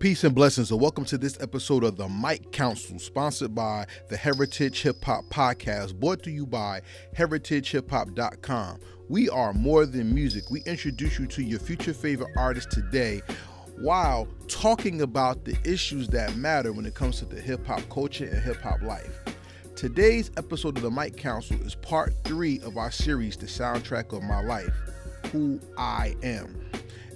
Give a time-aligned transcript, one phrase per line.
[0.00, 4.16] Peace and blessings, and welcome to this episode of the Mic Council, sponsored by the
[4.16, 6.80] Heritage Hip Hop Podcast, brought to you by
[7.18, 8.80] heritagehiphop.com.
[9.10, 10.44] We are more than music.
[10.50, 13.20] We introduce you to your future favorite artists today
[13.76, 18.24] while talking about the issues that matter when it comes to the hip hop culture
[18.24, 19.20] and hip hop life.
[19.76, 24.22] Today's episode of the Mic Council is part three of our series, The Soundtrack of
[24.22, 24.72] My Life
[25.30, 26.58] Who I Am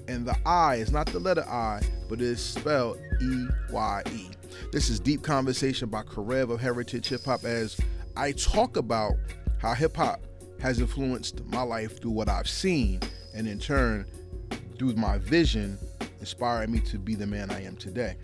[0.09, 4.28] and the I is not the letter I, but it is spelled E Y E.
[4.73, 7.78] This is Deep Conversation by Karev of Heritage Hip Hop as
[8.16, 9.14] I talk about
[9.59, 10.20] how hip hop
[10.61, 13.01] has influenced my life through what I've seen,
[13.34, 14.06] and in turn,
[14.78, 15.78] through my vision,
[16.20, 18.16] inspired me to be the man I am today.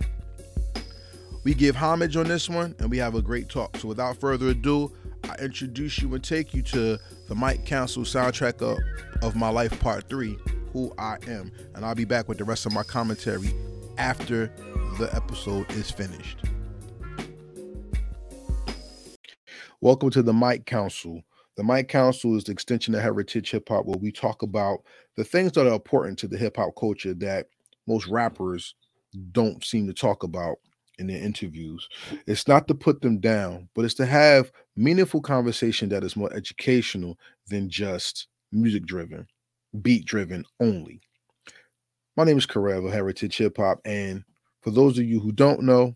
[1.42, 3.78] We give homage on this one and we have a great talk.
[3.78, 4.92] So without further ado,
[5.24, 8.78] I introduce you and take you to the Mic Council soundtrack of,
[9.22, 10.36] of my life part three
[10.72, 11.52] who I am.
[11.74, 13.52] And I'll be back with the rest of my commentary
[13.98, 14.52] after
[14.98, 16.38] the episode is finished.
[19.80, 21.22] Welcome to the Mic Council.
[21.56, 24.80] The Mic Council is the extension of Heritage Hip Hop, where we talk about
[25.16, 27.46] the things that are important to the hip hop culture that
[27.86, 28.74] most rappers
[29.32, 30.56] don't seem to talk about
[30.98, 31.88] in their interviews.
[32.26, 36.32] It's not to put them down, but it's to have meaningful conversation that is more
[36.32, 37.18] educational
[37.48, 39.26] than just music driven
[39.82, 41.00] beat driven only.
[42.16, 44.24] My name is Karev of Heritage Hip Hop, and
[44.60, 45.94] for those of you who don't know,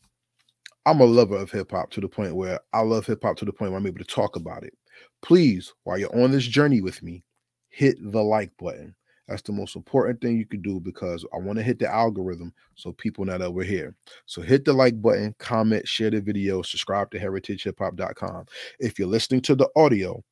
[0.87, 3.45] I'm a lover of hip hop to the point where I love hip hop to
[3.45, 4.75] the point where I'm able to talk about it.
[5.23, 7.25] Please, while you're on this journey with me,
[7.71, 8.95] hit the like button.
[9.27, 12.53] That's the most important thing you can do because I want to hit the algorithm
[12.75, 13.97] so people know that we're here.
[14.27, 18.45] So hit the like button, comment, share the video, subscribe to heritagehiphop.com.
[18.79, 20.23] If you're listening to the audio,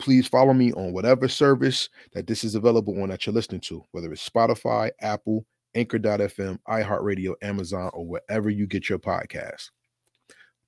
[0.00, 3.84] please follow me on whatever service that this is available on that you're listening to,
[3.92, 9.70] whether it's Spotify, Apple, Anchor.fm, iHeartRadio, Amazon, or wherever you get your podcast.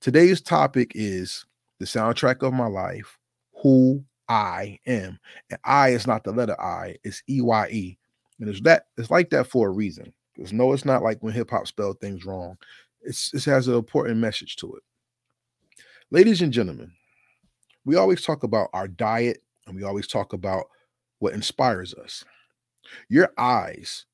[0.01, 1.45] Today's topic is
[1.79, 3.19] the soundtrack of my life,
[3.63, 5.19] who I am.
[5.51, 7.99] And I is not the letter I, it's E-Y-E.
[8.39, 10.13] And it's that it's like that for a reason.
[10.35, 12.57] Because no, it's not like when hip hop spelled things wrong.
[13.03, 14.83] It's it has an important message to it.
[16.11, 16.93] Ladies and gentlemen,
[17.85, 20.67] we always talk about our diet and we always talk about
[21.19, 22.25] what inspires us.
[23.09, 24.07] Your eyes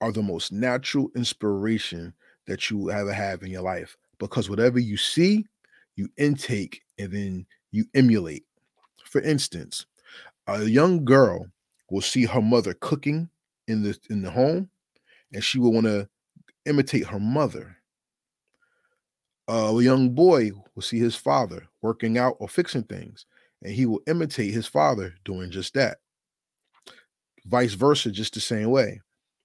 [0.00, 2.12] are the most natural inspiration
[2.46, 5.46] that you ever have in your life because whatever you see,
[5.96, 8.44] you intake and then you emulate.
[9.04, 9.86] For instance,
[10.46, 11.46] a young girl
[11.90, 13.28] will see her mother cooking
[13.68, 14.68] in the in the home
[15.32, 16.08] and she will want to
[16.66, 17.75] imitate her mother
[19.48, 23.26] a young boy will see his father working out or fixing things,
[23.62, 25.98] and he will imitate his father doing just that.
[27.46, 29.00] Vice versa, just the same way.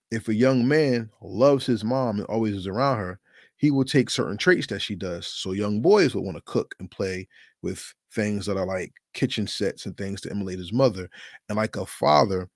[0.09, 3.19] If a young man loves his mom and always is around her,
[3.57, 5.28] he will take certain traits that she does.
[5.28, 7.28] So young boys will want to cook and play
[7.62, 11.07] with things that are like kitchen sets and things to emulate his mother.
[11.47, 12.50] And like a father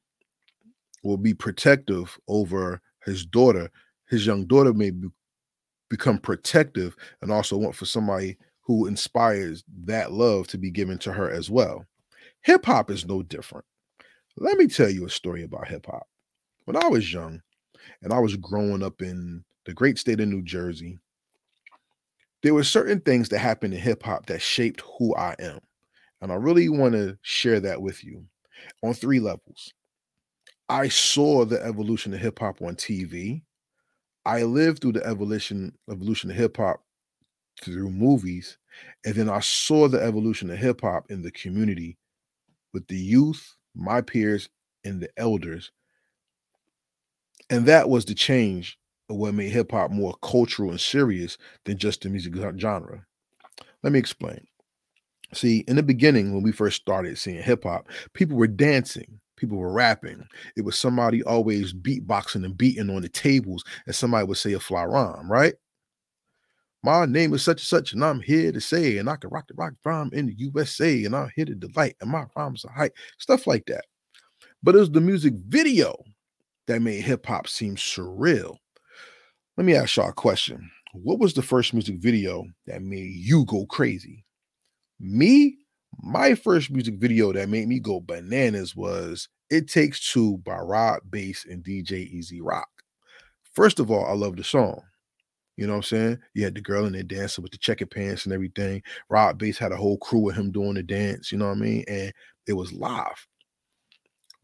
[1.04, 3.70] will be protective over his daughter,
[4.10, 5.08] his young daughter may be
[5.90, 11.14] become protective and also want for somebody who inspires that love to be given to
[11.14, 11.86] her as well.
[12.42, 13.66] Hip hop is no different.
[14.38, 16.08] Let me tell you a story about hip hop.
[16.66, 17.42] When I was young
[18.02, 21.00] and I was growing up in the great state of New Jersey,
[22.44, 25.60] there were certain things that happened in hip hop that shaped who I am.
[26.22, 28.26] And I really want to share that with you
[28.84, 29.74] on three levels.
[30.70, 33.44] I saw the evolution of hip hop on TV.
[34.26, 36.82] I lived through the evolution evolution of hip hop
[37.62, 38.58] through movies,
[39.06, 41.98] and then I saw the evolution of hip hop in the community
[42.74, 44.50] with the youth, my peers,
[44.84, 45.72] and the elders.
[47.50, 48.78] And that was the change
[49.10, 53.06] of what made hip hop more cultural and serious than just the music genre.
[53.84, 54.48] Let me explain.
[55.34, 59.58] See, in the beginning, when we first started seeing hip hop, people were dancing people
[59.58, 60.26] were rapping.
[60.56, 64.60] It was somebody always beatboxing and beating on the tables, and somebody would say a
[64.60, 65.56] fly rhyme, right?
[66.84, 69.48] My name is such and such, and I'm here to say, and I can rock
[69.48, 72.72] the rock rhyme in the USA, and I'm here to delight, and my rhymes are
[72.72, 73.86] high, stuff like that.
[74.62, 75.96] But it was the music video
[76.68, 78.58] that made hip hop seem surreal.
[79.58, 80.70] Let me ask y'all a question.
[80.94, 84.24] What was the first music video that made you go crazy?
[85.00, 85.58] Me,
[86.02, 91.02] my first music video that made me go bananas was It Takes Two by Rob
[91.10, 92.68] Base and DJ E-Z Rock.
[93.54, 94.82] First of all, I love the song.
[95.58, 96.20] You know what I'm saying?
[96.34, 98.82] You had the girl in there dancing with the checkered pants and everything.
[99.10, 101.62] Rob Base had a whole crew with him doing the dance, you know what I
[101.62, 101.86] mean?
[101.88, 102.12] And
[102.48, 103.26] it was live.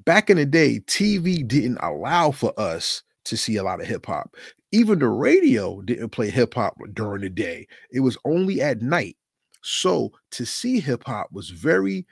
[0.05, 4.05] Back in the day, TV didn't allow for us to see a lot of hip
[4.05, 4.35] hop.
[4.71, 7.67] Even the radio didn't play hip hop during the day.
[7.91, 9.17] It was only at night.
[9.61, 12.05] So to see hip hop was very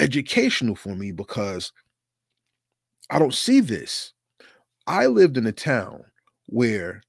[0.00, 1.72] educational for me because
[3.10, 4.12] I don't see this.
[4.86, 6.04] I lived in a town
[6.46, 7.02] where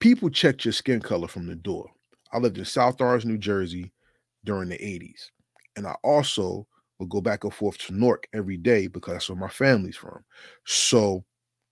[0.00, 1.90] people checked your skin color from the door.
[2.32, 3.92] I lived in South Orange, New Jersey
[4.44, 5.30] during the 80s.
[5.76, 6.66] And I also
[6.98, 10.24] would go back and forth to Newark every day because that's where my family's from.
[10.64, 11.24] So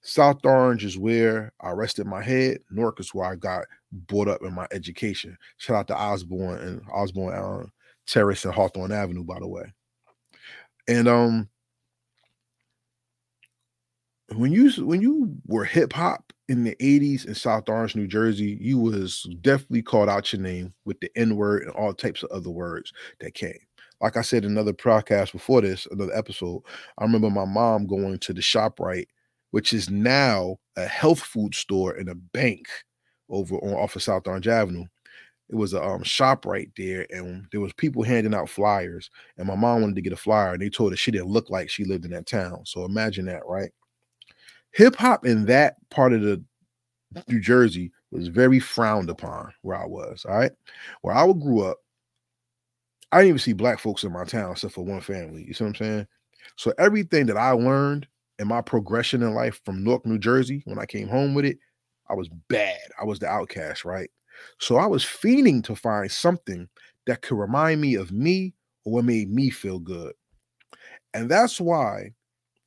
[0.03, 2.59] South Orange is where I rested my head.
[2.71, 5.37] Newark is where I got brought up in my education.
[5.56, 7.67] Shout out to Osborne and Osborne uh,
[8.06, 9.73] Terrace and Hawthorne Avenue, by the way.
[10.88, 11.49] And um,
[14.35, 18.58] when you when you were hip hop in the 80s in South Orange, New Jersey,
[18.61, 22.50] you was definitely called out your name with the N-word and all types of other
[22.50, 23.58] words that came.
[24.00, 26.62] Like I said another podcast before this, another episode,
[26.99, 29.06] I remember my mom going to the ShopRite,
[29.52, 32.67] which is now a health food store and a bank
[33.31, 34.85] over on off of South Orange Avenue.
[35.50, 39.11] It was a um, shop right there, and there was people handing out flyers.
[39.37, 41.50] And my mom wanted to get a flyer, and they told her she didn't look
[41.50, 42.62] like she lived in that town.
[42.65, 43.71] So imagine that, right?
[44.75, 46.43] hip hop in that part of the
[47.29, 50.26] New Jersey was very frowned upon where I was.
[50.29, 50.53] All right.
[51.03, 51.79] Where I would grew up,
[53.12, 55.44] I didn't even see black folks in my town except for one family.
[55.47, 56.06] You see what I'm saying?
[56.56, 58.09] So everything that I learned
[58.41, 61.59] in my progression in life from Newark, New Jersey, when I came home with it,
[62.09, 62.79] I was bad.
[63.01, 64.11] I was the outcast, right?
[64.59, 66.69] So I was fiending to find something
[67.06, 68.55] that could remind me of me
[68.85, 70.12] or what made me feel good.
[71.12, 72.11] And that's why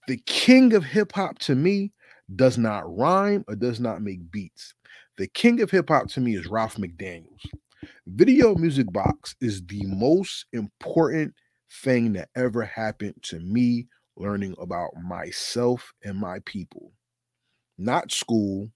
[0.07, 1.91] the king of hip hop to me
[2.35, 4.73] does not rhyme or does not make beats.
[5.17, 7.45] The king of hip hop to me is Ralph McDaniels.
[8.07, 11.33] Video Music Box is the most important
[11.83, 16.91] thing that ever happened to me learning about myself and my people.
[17.77, 18.69] Not school,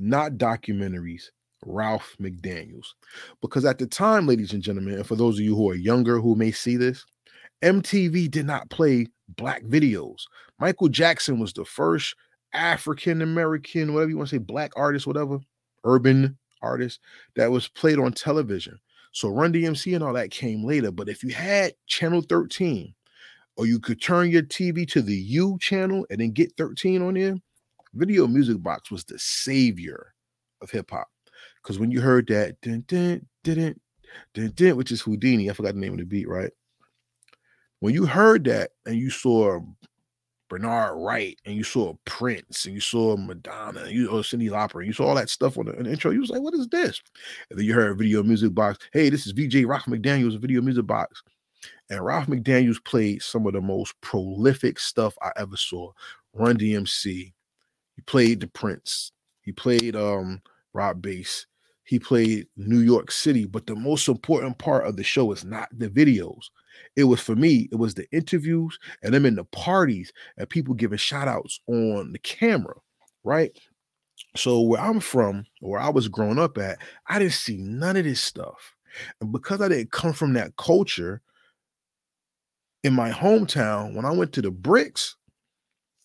[0.00, 1.24] not documentaries,
[1.64, 2.86] Ralph McDaniels.
[3.40, 6.20] Because at the time, ladies and gentlemen, and for those of you who are younger
[6.20, 7.04] who may see this,
[7.62, 9.06] MTV did not play
[9.36, 10.22] black videos.
[10.58, 12.14] Michael Jackson was the first
[12.52, 15.38] African American, whatever you want to say, black artist, whatever,
[15.84, 17.00] urban artist
[17.36, 18.78] that was played on television.
[19.12, 20.90] So Run DMC and all that came later.
[20.90, 22.94] But if you had channel 13,
[23.56, 27.14] or you could turn your TV to the U channel and then get 13 on
[27.14, 27.36] there,
[27.94, 30.14] Video Music Box was the savior
[30.62, 31.08] of hip hop.
[31.62, 33.74] Because when you heard that, dun, dun, dun,
[34.34, 36.50] dun, dun, which is Houdini, I forgot the name of the beat, right?
[37.80, 39.60] When you heard that and you saw
[40.50, 44.80] Bernard Wright, and you saw Prince, and you saw Madonna, and you saw Cyndi Lauper,
[44.80, 46.10] and you saw all that stuff on the, on the, intro.
[46.10, 47.00] You was like, "What is this?"
[47.48, 48.78] And then you heard Video Music Box.
[48.92, 51.22] Hey, this is VJ Ralph McDaniels, Video Music Box,
[51.88, 55.92] and Ralph McDaniels played some of the most prolific stuff I ever saw.
[56.34, 57.32] Run DMC,
[57.96, 60.40] he played the Prince, he played um
[60.72, 61.46] Rob Base,
[61.84, 63.46] he played New York City.
[63.46, 66.44] But the most important part of the show is not the videos.
[66.96, 70.74] It was for me, it was the interviews and them in the parties and people
[70.74, 72.74] giving shout outs on the camera,
[73.24, 73.50] right?
[74.36, 76.78] So where I'm from, where I was growing up at,
[77.08, 78.76] I didn't see none of this stuff.
[79.20, 81.22] And because I didn't come from that culture
[82.82, 85.16] in my hometown, when I went to the bricks,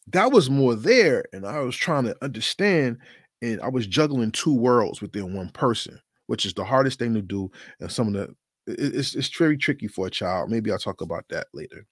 [0.07, 1.25] that was more there.
[1.34, 2.98] And I was trying to understand,
[3.42, 7.22] and I was juggling two worlds within one person, which is the hardest thing to
[7.22, 7.51] do.
[7.79, 8.36] And some of the
[8.68, 10.50] it's it's very tricky for a child.
[10.50, 11.86] Maybe I'll talk about that later.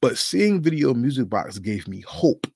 [0.00, 2.46] But seeing Video Music Box gave me hope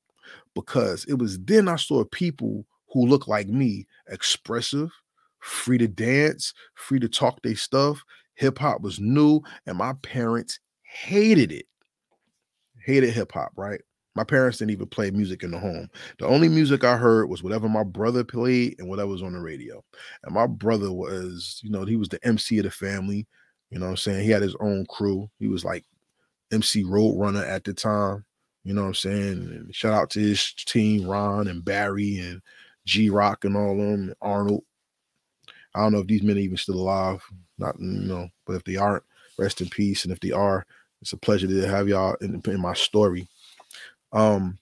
[0.54, 4.90] because it was then I saw people who look like me, expressive,
[5.40, 8.02] free to dance, free to talk their stuff.
[8.35, 11.66] Hip hop was new, and my parents hated it.
[12.85, 13.80] Hated hip hop, right?
[14.14, 15.88] My parents didn't even play music in the home.
[16.19, 19.40] The only music I heard was whatever my brother played and whatever was on the
[19.40, 19.83] radio.
[20.25, 23.26] And my brother was, you know, he was the MC of the family.
[23.71, 24.25] You know what I'm saying?
[24.25, 25.31] He had his own crew.
[25.38, 25.85] He was like
[26.52, 28.25] MC Roadrunner at the time.
[28.64, 29.33] You know what I'm saying?
[29.33, 32.42] And shout out to his team, Ron and Barry and
[32.85, 34.62] G Rock and all of them, Arnold.
[35.75, 37.25] I don't know if these men are even still alive.
[37.59, 39.04] Not, you know, but if they aren't,
[39.38, 40.04] rest in peace.
[40.04, 40.66] And if they are,
[41.00, 43.26] it's a pleasure to have y'all in, in my story
[44.12, 44.59] um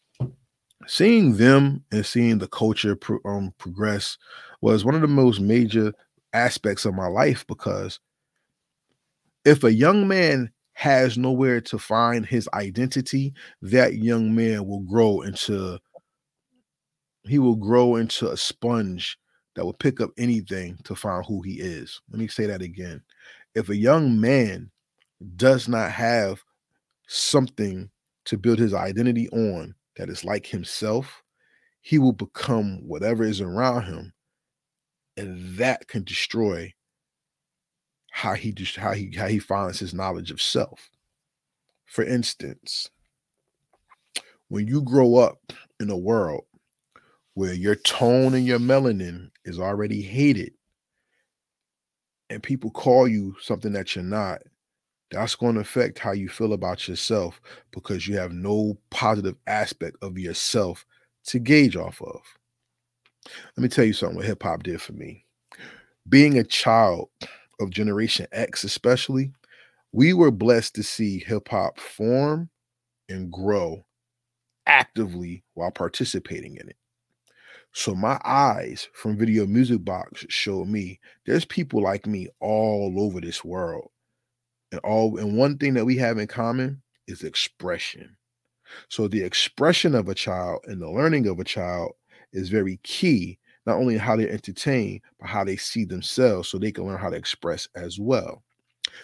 [0.87, 4.16] seeing them and seeing the culture pro- um, progress
[4.61, 5.92] was one of the most major
[6.33, 8.00] aspects of my life because
[9.45, 15.21] if a young man has nowhere to find his identity that young man will grow
[15.23, 15.78] into
[17.25, 19.19] he will grow into a sponge
[19.54, 22.00] that will pick up anything to find who he is.
[22.11, 23.02] Let me say that again.
[23.54, 24.71] If a young man
[25.37, 26.42] does not have
[27.09, 27.90] something
[28.26, 31.22] to build his identity on that is like himself,
[31.80, 34.12] he will become whatever is around him,
[35.16, 36.72] and that can destroy
[38.10, 40.90] how he just how he how he finds his knowledge of self.
[41.86, 42.88] For instance,
[44.48, 46.44] when you grow up in a world
[47.34, 50.52] where your tone and your melanin is already hated
[52.28, 54.42] and people call you something that you're not,
[55.11, 57.40] that's going to affect how you feel about yourself
[57.73, 60.87] because you have no positive aspect of yourself
[61.25, 62.21] to gauge off of.
[63.57, 65.25] Let me tell you something what hip hop did for me.
[66.09, 67.11] Being a child
[67.61, 69.33] of Generation X, especially,
[69.93, 72.49] we were blessed to see hip hop form
[73.09, 73.85] and grow
[74.67, 76.76] actively while participating in it.
[77.73, 83.21] So my eyes from Video Music Box showed me there's people like me all over
[83.21, 83.89] this world.
[84.72, 88.16] And all and one thing that we have in common is expression.
[88.88, 91.92] So the expression of a child and the learning of a child
[92.32, 96.72] is very key, not only how they entertain, but how they see themselves so they
[96.72, 98.42] can learn how to express as well.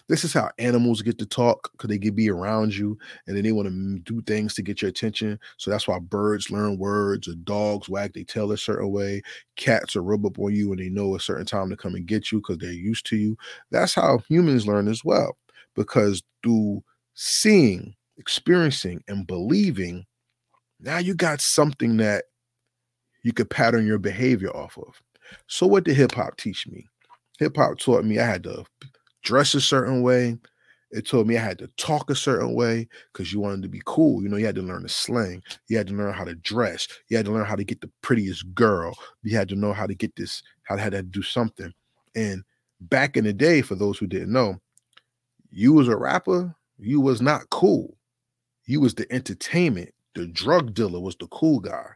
[0.09, 3.45] This is how animals get to talk because they can be around you and then
[3.45, 5.39] they want to do things to get your attention.
[5.59, 9.23] So that's why birds learn words, or dogs wag their tail a certain way,
[9.57, 12.07] cats will rub up on you and they know a certain time to come and
[12.07, 13.37] get you because they're used to you.
[13.71, 15.37] That's how humans learn as well,
[15.77, 16.83] because through
[17.15, 20.05] seeing, experiencing, and believing,
[20.81, 22.25] now you got something that
[23.23, 25.01] you could pattern your behavior off of.
[25.47, 26.87] So, what did hip hop teach me?
[27.39, 28.65] Hip hop taught me I had to
[29.23, 30.37] dress a certain way.
[30.93, 33.83] It told me I had to talk a certain way because you wanted to be
[33.85, 34.23] cool.
[34.23, 35.43] You know, you had to learn the slang.
[35.69, 36.87] You had to learn how to dress.
[37.09, 38.97] You had to learn how to get the prettiest girl.
[39.23, 41.73] You had to know how to get this, how to, how to do something.
[42.15, 42.45] And
[42.81, 44.61] back in the day, for those who didn't know,
[45.57, 47.97] you was a rapper, you was not cool.
[48.67, 49.95] You was the entertainment.
[50.15, 51.87] The drug dealer was the cool guy.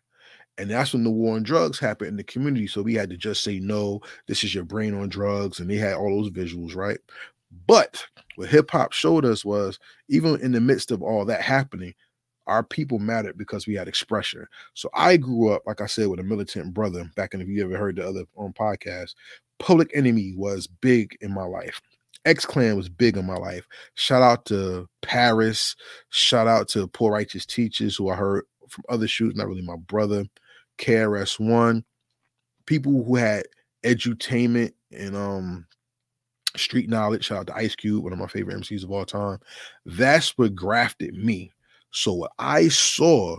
[0.56, 2.66] And that's when the war on drugs happened in the community.
[2.66, 5.60] So we had to just say, no, this is your brain on drugs.
[5.60, 6.98] And they had all those visuals, right?
[7.66, 8.02] But
[8.36, 11.92] what hip hop showed us was even in the midst of all that happening,
[12.46, 14.46] our people mattered because we had expression.
[14.72, 17.10] So I grew up, like I said, with a militant brother.
[17.14, 19.14] Back in, if you ever heard the other on podcast,
[19.58, 21.82] Public Enemy was big in my life.
[22.24, 23.66] X Clan was big in my life.
[23.94, 25.74] Shout out to Paris.
[26.10, 29.76] Shout out to Poor Righteous Teachers, who I heard from other shoots, not really my
[29.76, 30.24] brother.
[30.78, 31.84] KRS-One,
[32.66, 33.44] people who had
[33.84, 35.66] edutainment and um
[36.56, 37.26] street knowledge.
[37.26, 39.38] Shout out to Ice Cube, one of my favorite MCs of all time.
[39.86, 41.50] That's what grafted me.
[41.92, 43.36] So what I saw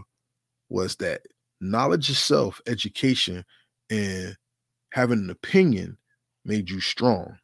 [0.70, 1.22] was that
[1.60, 3.46] knowledge itself, education,
[3.90, 4.36] and
[4.92, 5.98] having an opinion
[6.46, 7.38] made you strong.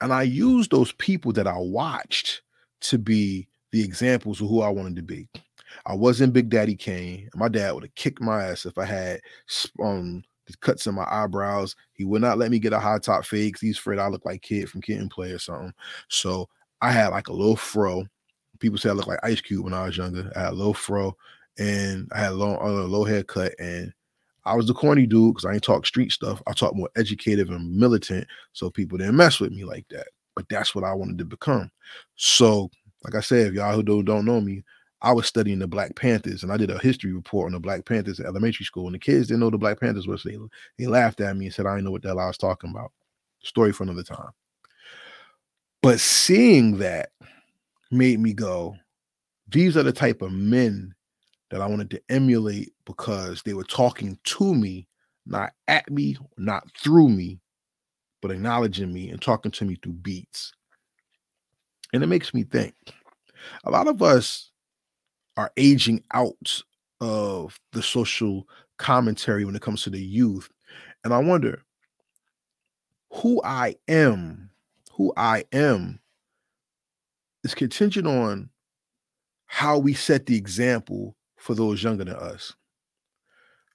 [0.00, 2.42] And I used those people that I watched
[2.82, 5.28] to be the examples of who I wanted to be.
[5.86, 7.28] I wasn't Big Daddy Kane.
[7.34, 9.20] My dad would have kicked my ass if I had
[9.82, 10.22] um
[10.60, 11.76] cuts in my eyebrows.
[11.92, 14.24] He would not let me get a high top fade because he's afraid I look
[14.24, 15.74] like kid from Kid and Play or something.
[16.08, 16.48] So
[16.80, 18.06] I had like a little fro.
[18.58, 20.32] People say I look like Ice Cube when I was younger.
[20.34, 21.16] I had a little fro
[21.58, 23.92] and I had a a low haircut and
[24.44, 26.42] I was the corny dude because I ain't talk street stuff.
[26.46, 30.08] I talk more educative and militant, so people didn't mess with me like that.
[30.34, 31.70] But that's what I wanted to become.
[32.16, 32.70] So,
[33.04, 34.64] like I said, if y'all who don't, don't know me,
[35.00, 37.84] I was studying the Black Panthers and I did a history report on the Black
[37.84, 38.86] Panthers at elementary school.
[38.86, 40.22] And the kids didn't know the Black Panthers was.
[40.22, 40.36] They,
[40.78, 42.70] they laughed at me and said, I didn't know what the hell I was talking
[42.70, 42.92] about.
[43.42, 44.30] Story for another time.
[45.82, 47.10] But seeing that
[47.90, 48.76] made me go,
[49.48, 50.94] these are the type of men
[51.50, 54.86] that I wanted to emulate because they were talking to me,
[55.26, 57.40] not at me, not through me,
[58.20, 60.52] but acknowledging me and talking to me through beats.
[61.92, 62.74] And it makes me think
[63.64, 64.50] a lot of us
[65.36, 66.62] are aging out
[67.00, 68.46] of the social
[68.78, 70.50] commentary when it comes to the youth.
[71.04, 71.62] And I wonder
[73.12, 74.50] who I am,
[74.92, 76.00] who I am
[77.44, 78.50] is contingent on
[79.46, 82.54] how we set the example for those younger than us.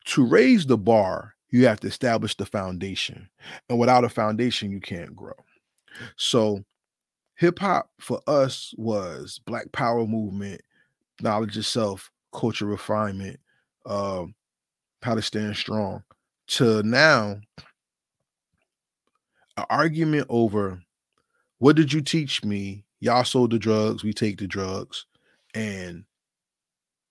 [0.06, 3.30] To raise the bar, you have to establish the foundation.
[3.70, 5.34] And without a foundation, you can't grow.
[6.18, 6.64] So,
[7.36, 10.62] hip hop for us was Black Power movement
[11.22, 13.40] knowledge itself, culture refinement,
[13.86, 14.34] um,
[15.02, 16.04] how to stand strong.
[16.48, 17.40] To now,
[19.58, 20.82] an argument over
[21.60, 22.84] what did you teach me?
[23.00, 25.06] Y'all sold the drugs, we take the drugs,
[25.54, 26.04] and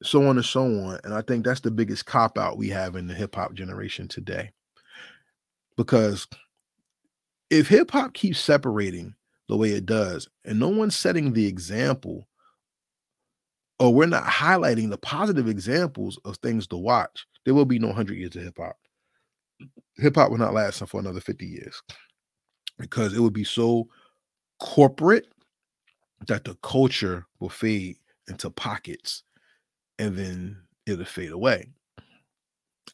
[0.02, 0.98] so on and so on.
[1.04, 4.08] And I think that's the biggest cop out we have in the hip hop generation
[4.08, 4.50] today.
[5.76, 6.26] Because
[7.50, 9.14] if hip hop keeps separating
[9.48, 12.26] the way it does, and no one's setting the example
[13.78, 17.88] or we're not highlighting the positive examples of things to watch, there will be no
[17.88, 18.76] 100 years of hip hop.
[19.96, 21.82] Hip hop will not last for another 50 years
[22.78, 23.88] because it would be so
[24.60, 25.26] corporate
[26.28, 27.96] that the culture will fade
[28.28, 29.24] into pockets
[30.02, 31.68] and then it'll fade away.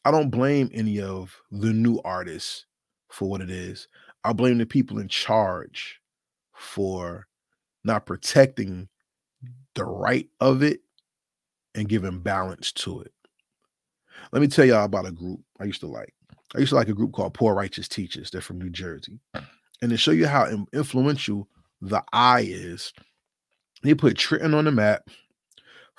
[0.05, 2.67] I don't blame any of the new artists
[3.09, 3.87] for what it is.
[4.23, 5.99] I blame the people in charge
[6.53, 7.25] for
[7.83, 8.89] not protecting
[9.73, 10.81] the right of it
[11.73, 13.11] and giving balance to it.
[14.31, 16.13] Let me tell y'all about a group I used to like.
[16.55, 18.29] I used to like a group called Poor Righteous Teachers.
[18.29, 19.19] They're from New Jersey.
[19.81, 21.47] And to show you how influential
[21.81, 22.93] the I is,
[23.81, 25.09] they put Trenton on the map.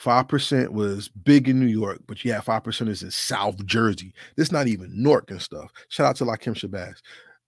[0.03, 4.15] 5% was big in New York, but yeah, 5% is in South Jersey.
[4.37, 5.71] This is not even Newark and stuff.
[5.89, 6.97] Shout out to Lakim Shabazz.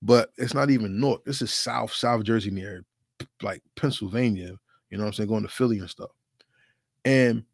[0.03, 1.25] But it's not even Newark.
[1.25, 2.85] This is South, South Jersey near
[3.41, 4.55] like Pennsylvania.
[4.91, 5.29] You know what I'm saying?
[5.29, 6.11] Going to Philly and stuff.
[7.05, 7.45] And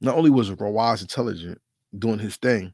[0.00, 1.60] not only was Rawaz intelligent
[1.98, 2.72] doing his thing,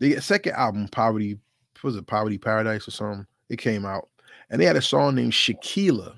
[0.00, 1.38] the second album, Poverty,
[1.84, 3.26] was it Poverty Paradise or something?
[3.50, 4.08] It came out.
[4.50, 6.14] And they had a song named Shakiyla.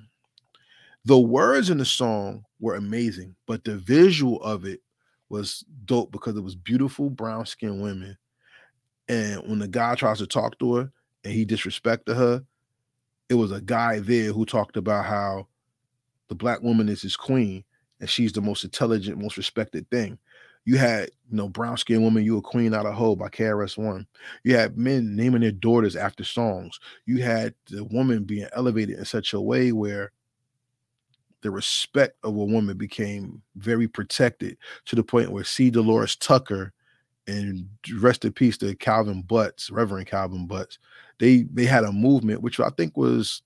[1.04, 4.80] The words in the song were amazing, but the visual of it
[5.28, 8.16] was dope because it was beautiful brown skinned women.
[9.08, 10.92] And when the guy tries to talk to her
[11.24, 12.44] and he disrespected her,
[13.28, 15.48] it was a guy there who talked about how
[16.28, 17.64] the black woman is his queen
[18.00, 20.18] and she's the most intelligent, most respected thing.
[20.64, 23.76] You had, you know, brown skinned woman, you a queen out of hoe by KRS
[23.76, 24.06] One.
[24.44, 26.78] You had men naming their daughters after songs.
[27.06, 30.12] You had the woman being elevated in such a way where
[31.42, 34.56] the respect of a woman became very protected
[34.86, 35.70] to the point where C.
[35.70, 36.72] Dolores Tucker
[37.26, 37.68] and
[37.98, 40.78] rest in peace to Calvin Butts, Reverend Calvin Butts,
[41.18, 43.42] they they had a movement which I think was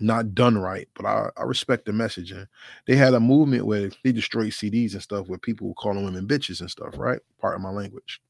[0.00, 2.46] not done right, but I, I respect the messaging.
[2.86, 6.26] They had a movement where they destroyed CDs and stuff where people were calling women
[6.26, 7.20] bitches and stuff, right?
[7.38, 8.20] Part of my language.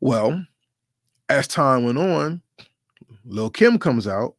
[0.00, 0.44] Well,
[1.28, 2.42] as time went on,
[3.24, 4.34] Lil Kim comes out.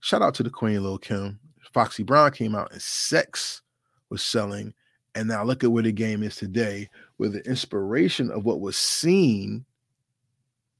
[0.00, 1.38] Shout out to the Queen Lil Kim.
[1.78, 3.62] Foxy Brown came out and sex
[4.10, 4.74] was selling.
[5.14, 6.88] And now look at where the game is today,
[7.18, 9.64] where the inspiration of what was seen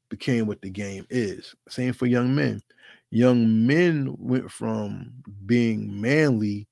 [0.08, 1.54] became what the game is.
[1.68, 2.60] Same for young men
[3.10, 5.12] young men went from
[5.46, 6.66] being manly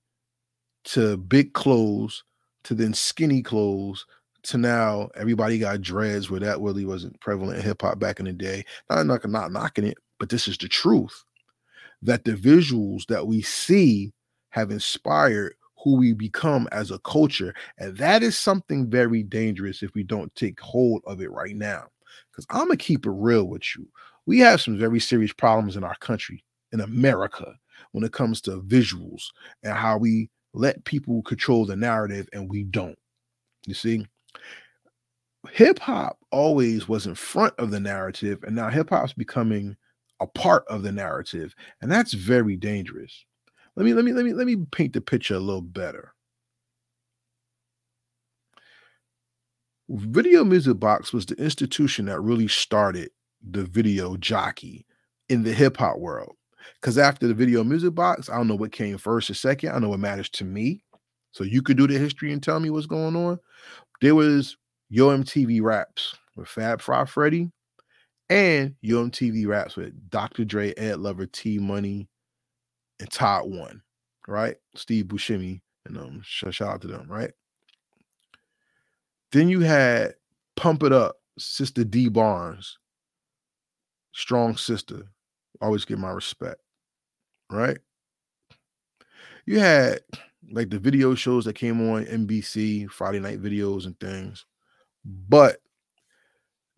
[0.85, 2.25] to big clothes
[2.65, 4.07] to then skinny clothes
[4.43, 8.27] to now everybody got dreads where that really wasn't prevalent in hip hop back in
[8.27, 8.65] the day.
[8.91, 11.25] Not, not knocking it, but this is the truth
[12.03, 14.13] that the visuals that we see
[14.57, 17.55] have inspired who we become as a culture.
[17.79, 21.85] And that is something very dangerous if we don't take hold of it right now.
[22.33, 23.87] Because I'm going to keep it real with you
[24.27, 27.55] we have some very serious problems in our country, in America,
[27.93, 29.23] when it comes to visuals
[29.63, 32.99] and how we let people control the narrative and we don't.
[33.67, 34.05] You see,
[35.51, 39.77] hip hop always was in front of the narrative, and now hip hop's becoming
[40.21, 43.25] a part of the narrative, and that's very dangerous.
[43.77, 46.15] Let me let me let me let me paint the picture a little better.
[49.89, 53.11] Video Music Box was the institution that really started
[53.49, 54.87] the video jockey
[55.29, 56.37] in the hip hop world.
[56.81, 59.71] Because after the video music box, I don't know what came first or second.
[59.71, 60.83] I know what matters to me.
[61.33, 63.39] So you could do the history and tell me what's going on.
[64.01, 64.57] There was
[64.89, 67.51] Yo MTV Raps with Fab Five Freddy
[68.31, 70.45] and Yo MTV Raps with Dr.
[70.45, 72.09] Dre, Ed Lover, T Money,
[73.01, 73.83] and Todd One,
[74.27, 74.57] right?
[74.75, 77.33] Steve Buscemi, and um, shout out to them, right?
[79.33, 80.15] Then you had
[80.57, 82.79] Pump It Up, Sister Dee Barnes,
[84.13, 85.03] strong sister.
[85.61, 86.61] Always get my respect.
[87.51, 87.79] Right?
[89.45, 90.01] You had
[90.51, 94.45] like the video shows that came on NBC, Friday night videos and things.
[95.05, 95.59] But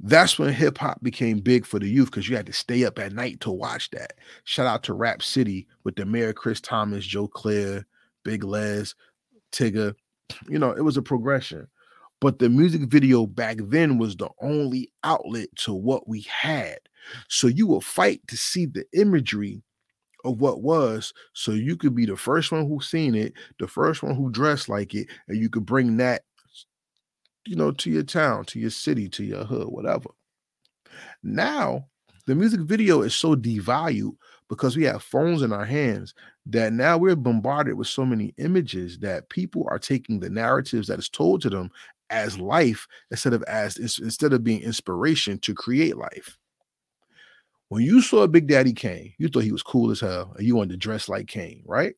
[0.00, 2.98] that's when hip hop became big for the youth because you had to stay up
[2.98, 4.14] at night to watch that.
[4.44, 7.87] Shout out to Rap City with the mayor Chris Thomas, Joe Clair,
[8.24, 8.94] Big Lez,
[9.50, 9.94] Tigger.
[10.48, 11.66] You know, it was a progression.
[12.20, 16.78] But the music video back then was the only outlet to what we had.
[17.28, 19.62] So you will fight to see the imagery
[20.24, 24.02] of what was so you could be the first one who seen it, the first
[24.02, 26.22] one who dressed like it, and you could bring that
[27.48, 30.11] you know to your town, to your city, to your hood, whatever.
[31.22, 31.87] Now,
[32.26, 34.14] the music video is so devalued
[34.48, 36.14] because we have phones in our hands
[36.46, 40.98] that now we're bombarded with so many images that people are taking the narratives that
[40.98, 41.70] is told to them
[42.11, 46.37] as life instead of as instead of being inspiration to create life.
[47.68, 50.56] When you saw Big Daddy Kane, you thought he was cool as hell and you
[50.56, 51.94] wanted to dress like Kane, right?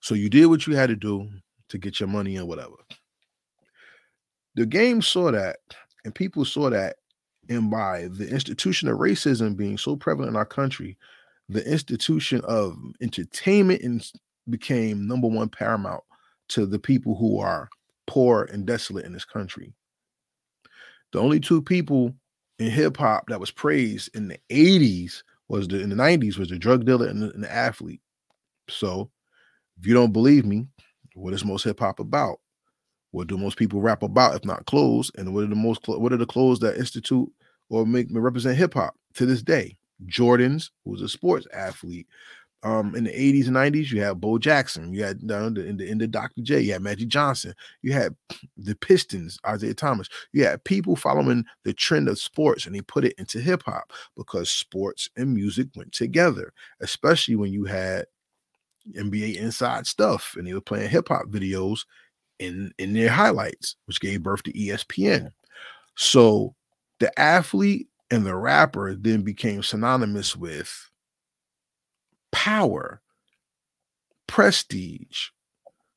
[0.00, 1.28] So you did what you had to do
[1.70, 2.76] to get your money and whatever.
[4.54, 5.56] The game saw that,
[6.04, 6.96] and people saw that,
[7.48, 10.96] and by the institution of racism being so prevalent in our country,
[11.48, 14.10] the institution of entertainment and
[14.48, 16.02] became number one paramount
[16.48, 17.68] to the people who are
[18.06, 19.72] poor and desolate in this country.
[21.12, 22.14] The only two people
[22.58, 26.48] in hip hop that was praised in the 80s was the in the 90s was
[26.48, 28.00] the drug dealer and the, and the athlete.
[28.68, 29.10] So
[29.78, 30.66] if you don't believe me,
[31.14, 32.38] what is most hip hop about?
[33.14, 35.12] What do most people rap about if not clothes?
[35.16, 37.30] And what are the most what are the clothes that institute
[37.70, 39.76] or make represent hip hop to this day?
[40.06, 42.08] Jordans, who was a sports athlete,
[42.64, 45.86] um, in the 80s and 90s, you had Bo Jackson, you had uh, in the
[45.88, 46.42] in the Dr.
[46.42, 48.16] J, you had Magic Johnson, you had
[48.56, 53.04] the Pistons, Isiah Thomas, you had people following the trend of sports and they put
[53.04, 58.06] it into hip hop because sports and music went together, especially when you had
[58.96, 61.84] NBA inside stuff and they were playing hip hop videos
[62.38, 65.30] in in their highlights, which gave birth to ESPN.
[65.96, 66.54] So
[67.00, 70.90] the athlete and the rapper then became synonymous with
[72.32, 73.00] power,
[74.26, 75.28] prestige.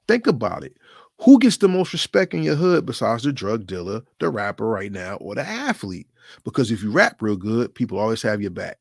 [0.07, 0.77] Think about it.
[1.21, 4.91] Who gets the most respect in your hood besides the drug dealer, the rapper right
[4.91, 6.07] now, or the athlete?
[6.43, 8.77] Because if you rap real good, people always have your back.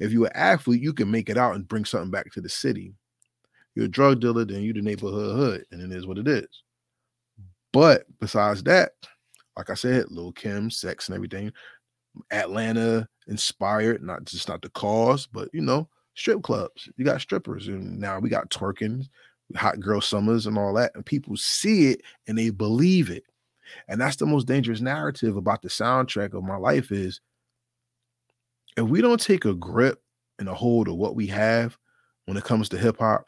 [0.00, 2.48] If you're an athlete, you can make it out and bring something back to the
[2.48, 2.94] city.
[3.74, 6.48] You're a drug dealer, then you're the neighborhood hood, and it is what it is.
[7.78, 8.90] But besides that,
[9.56, 11.52] like I said, Lil Kim, sex and everything,
[12.32, 16.88] Atlanta inspired, not just not the cause, but you know, strip clubs.
[16.96, 19.04] You got strippers, and now we got twerking,
[19.54, 20.90] hot girl summers, and all that.
[20.96, 23.22] And people see it and they believe it.
[23.86, 27.20] And that's the most dangerous narrative about the soundtrack of my life is
[28.76, 30.02] if we don't take a grip
[30.40, 31.78] and a hold of what we have
[32.24, 33.27] when it comes to hip hop,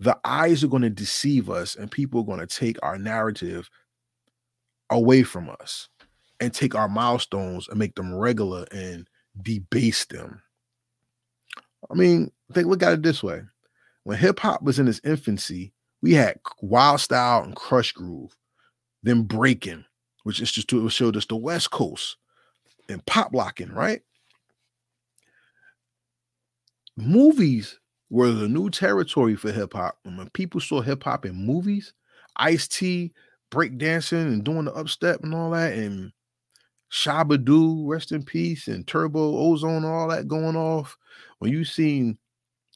[0.00, 3.70] the eyes are going to deceive us and people are going to take our narrative
[4.88, 5.88] away from us
[6.40, 9.06] and take our milestones and make them regular and
[9.42, 10.42] debase them.
[11.90, 13.42] I mean, think look at it this way.
[14.04, 18.34] When hip hop was in its infancy, we had wild style and Krush Groove,
[19.02, 19.84] then breaking,
[20.22, 22.16] which is just to showed us the West Coast,
[22.88, 24.00] and pop locking, right?
[26.96, 27.79] Movies
[28.10, 29.98] were the new territory for hip hop.
[30.02, 31.94] When people saw hip hop in movies,
[32.36, 33.12] Ice T
[33.50, 36.12] breakdancing and doing the upstep and all that, and
[36.92, 40.96] Shabba-Do, rest in peace, and Turbo Ozone, all that going off.
[41.38, 42.18] When you seen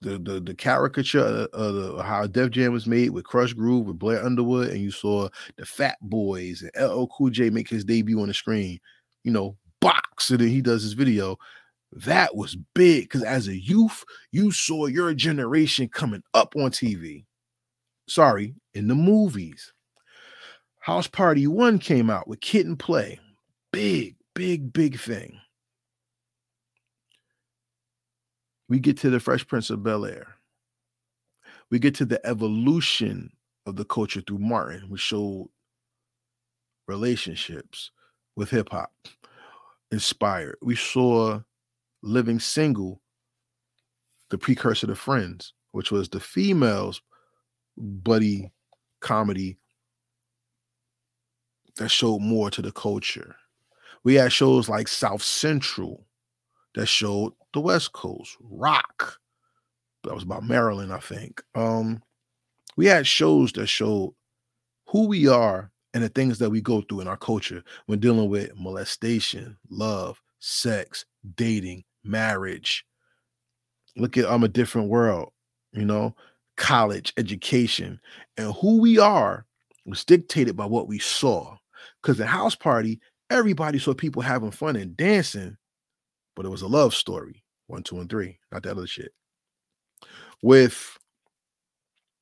[0.03, 3.87] the the, the caricature of, of the, how Def Jam was made with Krush Groove
[3.87, 7.85] with Blair Underwood, and you saw the Fat Boys and LL Cool J make his
[7.85, 8.79] debut on the screen,
[9.25, 11.37] you know, box, and then he does his video.
[11.95, 17.25] That was big because as a youth, you saw your generation coming up on TV.
[18.09, 19.73] Sorry, in the movies.
[20.81, 23.21] House Party 1 came out with Kid and Play
[23.75, 25.41] big, big, big thing.
[28.69, 30.37] We get to the Fresh Prince of Bel Air.
[31.71, 33.33] We get to the evolution
[33.67, 35.49] of the culture through Martin, which showed
[36.87, 37.91] relationships
[38.37, 38.93] with hip hop
[39.91, 40.57] inspired.
[40.63, 41.41] We saw
[42.05, 43.01] Living Single,
[44.29, 47.01] the precursor to Friends, which was the females'
[47.79, 48.53] buddy
[49.01, 49.57] comedy
[51.77, 53.35] that showed more to the culture.
[54.05, 56.05] We had shows like South Central
[56.75, 59.19] that showed the West Coast, Roc.
[60.03, 61.43] That was about Maryland, I think.
[61.55, 62.03] Um,
[62.77, 64.15] we had shows that showed
[64.89, 68.29] who we are and the things that we go through in our culture when dealing
[68.29, 72.85] with molestation, love, sex, dating, marriage.
[73.97, 75.31] Look at I'm a different world,
[75.73, 76.15] you know,
[76.57, 78.01] college, education,
[78.37, 79.47] and who we are
[79.87, 81.57] was dictated by what we saw.
[82.03, 85.57] Because the house party, everybody saw people having fun and dancing,
[86.35, 87.43] but it was a love story.
[87.67, 89.13] One, two, and three, not that other shit.
[90.43, 90.99] With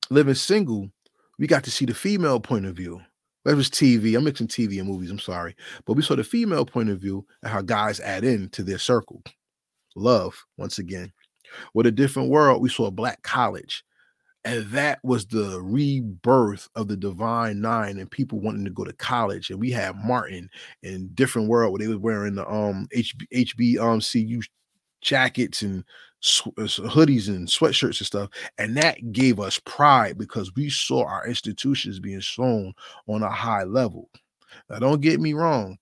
[0.09, 0.89] living single,
[1.37, 3.01] we got to see the female point of view.
[3.43, 4.15] That was TV.
[4.15, 5.11] I'm mixing TV and movies.
[5.11, 8.49] I'm sorry, but we saw the female point of view and how guys add in
[8.49, 9.21] to their circle.
[9.95, 11.11] Love, once again.
[11.73, 13.83] With a different world, we saw Black College,
[14.45, 18.93] and that was the rebirth of the divine nine and people wanting to go to
[18.93, 20.49] college and we had martin
[20.83, 24.41] in different world where they were wearing the um hb hb um cu
[25.01, 25.83] jackets and
[26.57, 31.27] uh, hoodies and sweatshirts and stuff and that gave us pride because we saw our
[31.27, 32.73] institutions being shown
[33.07, 34.09] on a high level
[34.69, 35.77] now don't get me wrong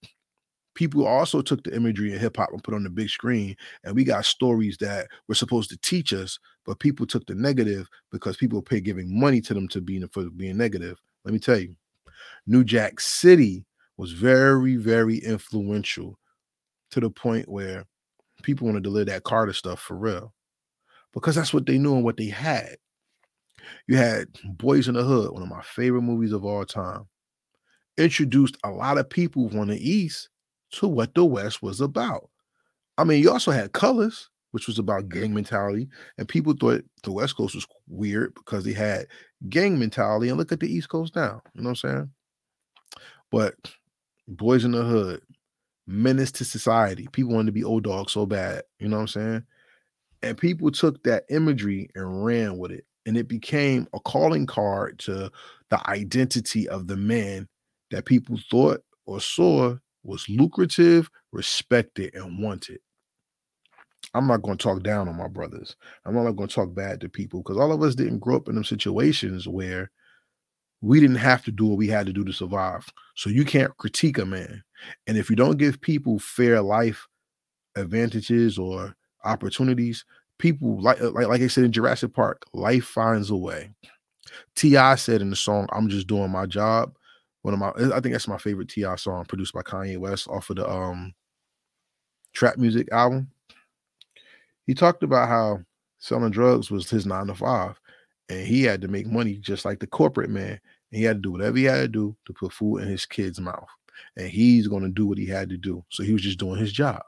[0.76, 3.96] people also took the imagery of hip hop and put on the big screen, and
[3.96, 8.38] we got stories that were supposed to teach us, but people took the negative because
[8.38, 11.00] people pay giving money to them to be for being negative.
[11.26, 11.76] Let me tell you,
[12.48, 13.66] New Jack City
[13.98, 16.18] was very, very influential
[16.92, 17.86] to the point where
[18.44, 20.34] people wanted to live that Carter stuff for real
[21.14, 22.78] because that's what they knew and what they had.
[23.88, 27.08] You had Boyz n the Hood, one of my favorite movies of all time,
[27.98, 30.30] introduced a lot of people from the East
[30.72, 32.30] to what the West was about.
[32.98, 35.20] I mean, you also had Colors, which was about mm-hmm.
[35.20, 39.08] gang mentality, and people thought the West Coast was weird because they had
[39.50, 40.30] gang mentality.
[40.30, 42.10] And look at the East Coast now, you know what I'm saying?
[43.32, 43.56] But
[44.30, 45.22] Boyz n the Hood,
[45.88, 47.08] menace to society.
[47.12, 49.44] People wanted to be old dogs so bad, you know what I'm saying?
[50.24, 52.86] And people took that imagery and ran with it.
[53.08, 55.32] And it became a calling card to
[55.70, 57.48] the identity of the man
[57.90, 62.80] that people thought or saw was lucrative, respected, and wanted.
[64.14, 65.76] I'm not going to talk down on my brothers.
[66.06, 68.50] I'm not going to talk bad to people because all of us didn't grow up
[68.50, 69.90] in them situations where
[70.82, 72.88] we didn't have to do what we had to do to survive.
[73.16, 74.64] So you can't critique a man.
[75.08, 77.08] And if you don't give people fair life
[77.76, 80.04] advantages or opportunities,
[80.40, 83.70] people like uh, like like I said in Jurassic Park, life finds a way.
[84.56, 84.96] T.I.
[84.96, 86.96] said in the song, I'm just doing my job.
[87.42, 88.96] One of my I think that's my favorite T.I.
[88.96, 91.14] song produced by Kanye West off of the um
[92.34, 93.30] Trap Muzik album.
[94.68, 95.60] He talked about how
[96.00, 97.80] selling drugs was his nine to five
[98.32, 100.60] and he had to make money just like the corporate man.
[100.92, 103.06] And he had to do whatever he had to do to put food in his
[103.06, 103.68] kid's mouth.
[104.16, 105.84] And he's going to do what he had to do.
[105.90, 107.02] So he was just doing his job.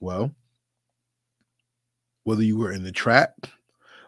[0.00, 0.30] Well,
[2.24, 3.46] whether you were in the trap,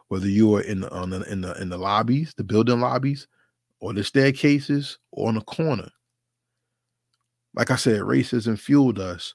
[0.09, 3.27] whether you were in the, the, in the in the lobbies, the building lobbies,
[3.81, 5.89] or the staircases, or on the corner.
[7.55, 9.35] Like I said, racism fueled us,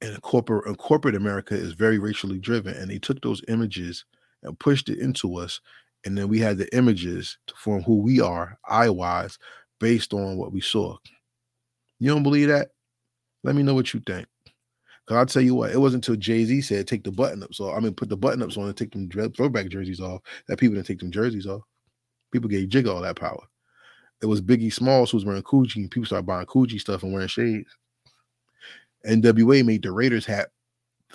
[0.00, 4.04] and corporate and corporate America is very racially driven, and they took those images
[4.42, 5.60] and pushed it into us
[6.04, 9.38] and then we had the images to form who we are eye wise
[9.78, 10.96] based on what we saw.
[11.98, 12.70] You don't believe that?
[13.44, 14.26] Let me know what you think.
[14.44, 17.76] Because i'll tell you what it wasn't until jay-z said take the button ups off
[17.76, 20.76] i mean put the button ups on and take them throwback jerseys off that people
[20.76, 21.62] didn't take them jerseys off.
[22.30, 23.42] People gave jigga all that power
[24.22, 27.12] it was biggie smalls who was wearing Coogi and people started buying Coogi stuff and
[27.12, 27.76] wearing shades
[29.06, 30.50] nwa made the raiders hat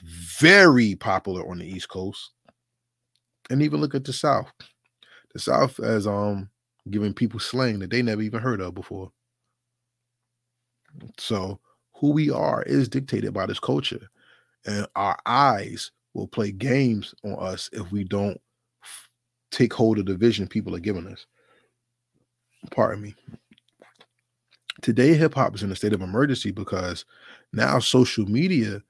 [0.04, 2.32] very popular on the east coast
[3.50, 4.52] and even look at the south
[5.38, 6.50] the South as um
[6.90, 9.12] giving people slang that they never even heard of before.
[11.20, 11.60] So
[11.94, 14.10] who we are is dictated by this culture,
[14.66, 18.40] and our eyes will play games on us if we don't
[19.52, 21.26] take hold of the vision people are giving us.
[22.72, 23.16] Pardon me.
[24.82, 27.06] Today, hip hop is in a state of emergency because
[27.52, 28.82] now social media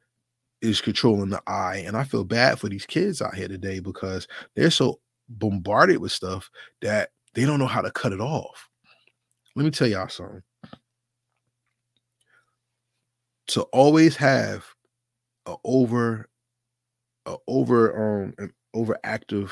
[0.62, 1.84] is controlling the eye.
[1.86, 5.00] And I feel bad for these kids out here today because they're so
[5.30, 6.50] bombarded with stuff
[6.82, 8.68] that they don't know how to cut it off.
[9.56, 10.42] Let me tell y'all something.
[13.48, 14.66] To always have
[15.46, 16.28] a over
[17.26, 19.52] a over um an overactive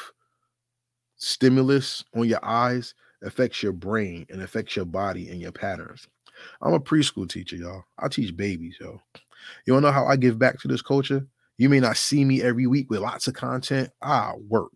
[1.17, 2.93] stimulus on your eyes
[3.25, 6.07] affects your brain and affects your body and your patterns.
[6.61, 7.83] I'm a preschool teacher, y'all.
[7.99, 8.99] I teach babies, yo.
[9.65, 11.25] You wanna know how I give back to this culture?
[11.57, 13.89] You may not see me every week with lots of content.
[14.01, 14.73] I work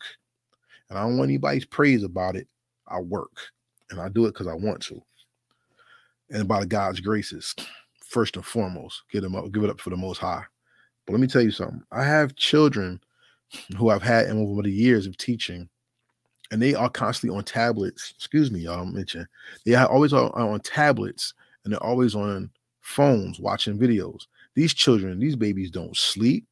[0.89, 2.47] and I don't want anybody's praise about it.
[2.88, 3.31] I work
[3.91, 5.01] and I do it because I want to.
[6.31, 7.55] And by God's graces,
[8.01, 10.43] first and foremost, give them up, give it up for the most high.
[11.05, 11.81] But let me tell you something.
[11.91, 13.01] I have children
[13.77, 15.69] who I've had over the years of teaching,
[16.51, 18.13] and they are constantly on tablets.
[18.15, 19.27] Excuse me, y'all mention
[19.65, 21.33] they are always on, on tablets
[21.63, 22.49] and they're always on
[22.81, 24.25] phones watching videos.
[24.55, 26.45] These children, these babies don't sleep.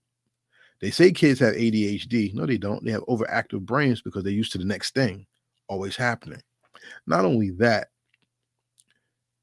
[0.79, 2.33] They say kids have ADHD.
[2.33, 2.83] No, they don't.
[2.85, 5.25] They have overactive brains because they're used to the next thing
[5.67, 6.41] always happening.
[7.05, 7.87] Not only that,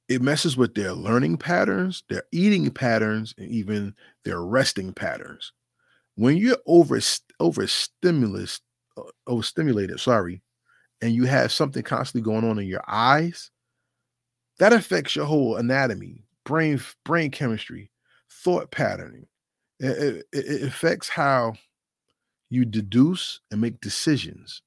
[0.09, 5.53] it messes with their learning patterns, their eating patterns, and even their resting patterns.
[6.17, 7.01] When you're over
[7.40, 10.43] over uh, overstimulated, sorry,
[11.05, 13.51] and you have something constantly going on in your eyes,
[14.59, 17.90] that affects your whole anatomy, brain brain chemistry,
[18.31, 19.27] thought patterning,
[19.81, 21.53] it, it, it affects how
[22.49, 24.62] you deduce and make decisions.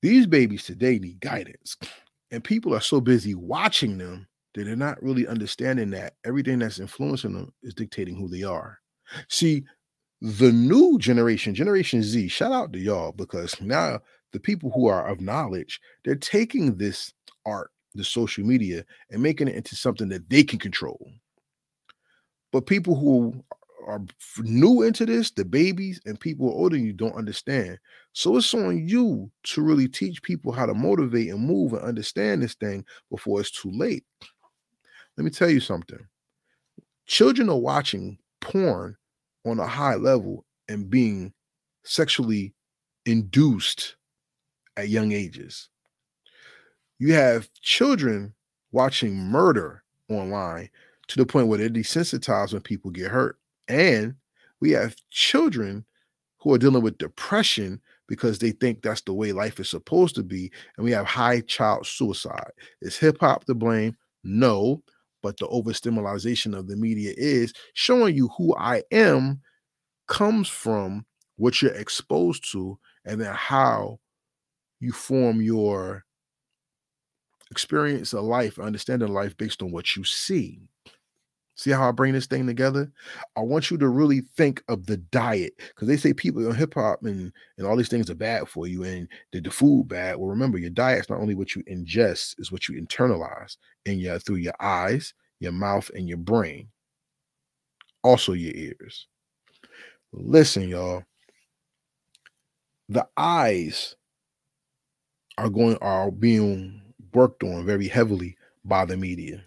[0.00, 1.76] These babies today need guidance,
[2.30, 6.80] and people are so busy watching them that they're not really understanding that everything that's
[6.80, 8.78] influencing them is dictating who they are.
[9.28, 9.64] See,
[10.22, 14.00] the new generation, Generation Z, shout out to y'all because now
[14.32, 17.12] the people who are of knowledge, they're taking this
[17.46, 21.10] art, the social media, and making it into something that they can control.
[22.52, 23.44] But people who
[23.86, 24.02] are
[24.38, 27.78] new into this, the babies and people older than you don't understand.
[28.12, 32.42] So it's on you to really teach people how to motivate and move and understand
[32.42, 34.04] this thing before it's too late.
[35.16, 35.98] Let me tell you something.
[37.06, 38.96] Children are watching porn
[39.44, 41.32] on a high level and being
[41.84, 42.54] sexually
[43.06, 43.96] induced
[44.76, 45.68] at young ages.
[46.98, 48.34] You have children
[48.72, 50.70] watching murder online
[51.08, 53.38] to the point where they're desensitized when people get hurt.
[53.68, 54.14] And
[54.60, 55.84] we have children
[56.38, 60.22] who are dealing with depression because they think that's the way life is supposed to
[60.22, 60.50] be.
[60.76, 62.50] And we have high child suicide.
[62.82, 63.96] Is hip hop to blame?
[64.24, 64.82] No,
[65.22, 69.40] but the overstimulation of the media is showing you who I am
[70.08, 71.06] comes from
[71.36, 73.99] what you're exposed to and then how
[74.80, 76.04] you form your
[77.50, 80.60] experience of life, understanding life based on what you see.
[81.56, 82.90] See how I bring this thing together?
[83.36, 86.72] I want you to really think of the diet because they say people in hip
[86.72, 90.16] hop and, and all these things are bad for you and the, the food bad.
[90.16, 94.18] Well, remember, your diet's not only what you ingest, is what you internalize in your
[94.18, 96.68] through your eyes, your mouth, and your brain.
[98.02, 99.06] Also your ears.
[100.12, 101.04] Listen, y'all.
[102.88, 103.96] The eyes
[105.40, 106.82] are going are being
[107.14, 109.42] worked on very heavily by the media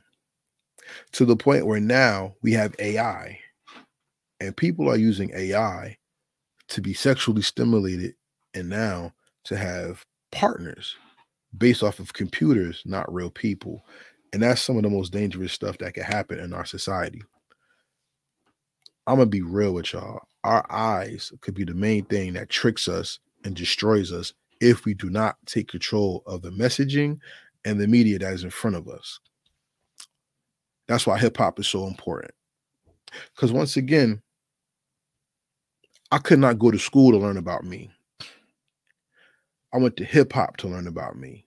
[1.11, 3.39] to the point where now we have AI
[4.39, 5.95] and people are using AI
[6.69, 8.15] to be sexually stimulated
[8.55, 10.95] and now to have partners
[11.55, 13.85] based off of computers, not real people.
[14.33, 17.21] And that's some of the most dangerous stuff that can happen in our society.
[19.05, 20.21] I'm going to be real with y'all.
[20.43, 24.93] Our eyes could be the main thing that tricks us and destroys us if we
[24.93, 27.19] do not take control of the messaging
[27.65, 29.19] and the media that is in front of us.
[30.87, 32.33] That's why hip hop is so important.
[33.35, 34.21] Because once again,
[36.11, 37.91] I could not go to school to learn about me.
[39.73, 41.45] I went to hip hop to learn about me.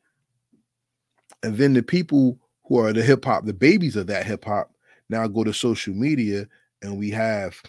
[1.43, 4.73] And then the people who are the hip hop, the babies of that hip hop,
[5.09, 6.47] now go to social media
[6.83, 7.63] and we have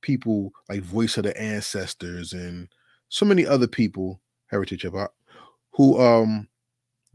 [0.00, 2.68] people like Voice of the Ancestors and
[3.10, 4.20] so many other people,
[4.52, 5.12] heritage hip hop,
[5.72, 6.46] who um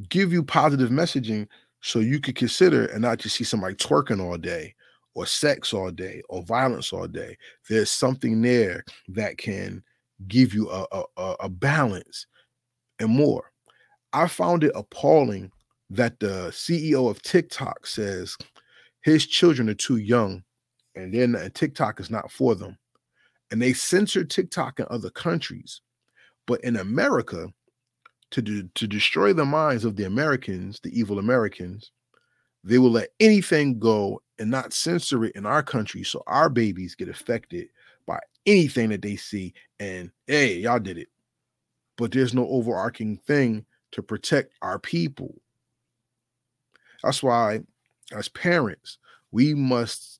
[0.10, 1.48] give you positive messaging
[1.82, 4.74] so you could consider and not just see somebody twerking all day
[5.16, 7.38] or sex all day or violence all day.
[7.70, 9.84] There's something there that can
[10.28, 10.86] give you a,
[11.18, 12.28] a, a balance
[13.00, 13.52] and more.
[14.14, 15.52] I found it appalling
[15.90, 18.36] that the CEO of TikTok says
[19.02, 20.44] his children are too young
[20.96, 22.78] and then and TikTok is not for them.
[23.52, 25.82] And they censor TikTok in other countries.
[26.48, 27.54] But in America,
[28.32, 31.92] to, do, to destroy the minds of the Americans, the evil Americans,
[32.64, 36.96] they will let anything go and not censor it in our country so our babies
[36.96, 37.68] get affected
[38.06, 39.54] by anything that they see.
[39.80, 41.10] And hey, y'all did it.
[41.98, 45.36] But there's no overarching thing to protect our people.
[47.04, 47.62] That's why,
[48.16, 48.98] as parents,
[49.32, 50.17] we must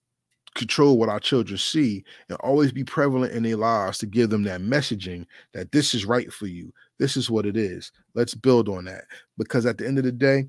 [0.58, 4.44] control what our children see and always be prevalent in their lives to give them
[4.44, 6.74] that messaging that this is right for you.
[7.00, 7.92] This is what it is.
[8.16, 9.06] Let's build on that.
[9.38, 10.46] Because at the end of the day,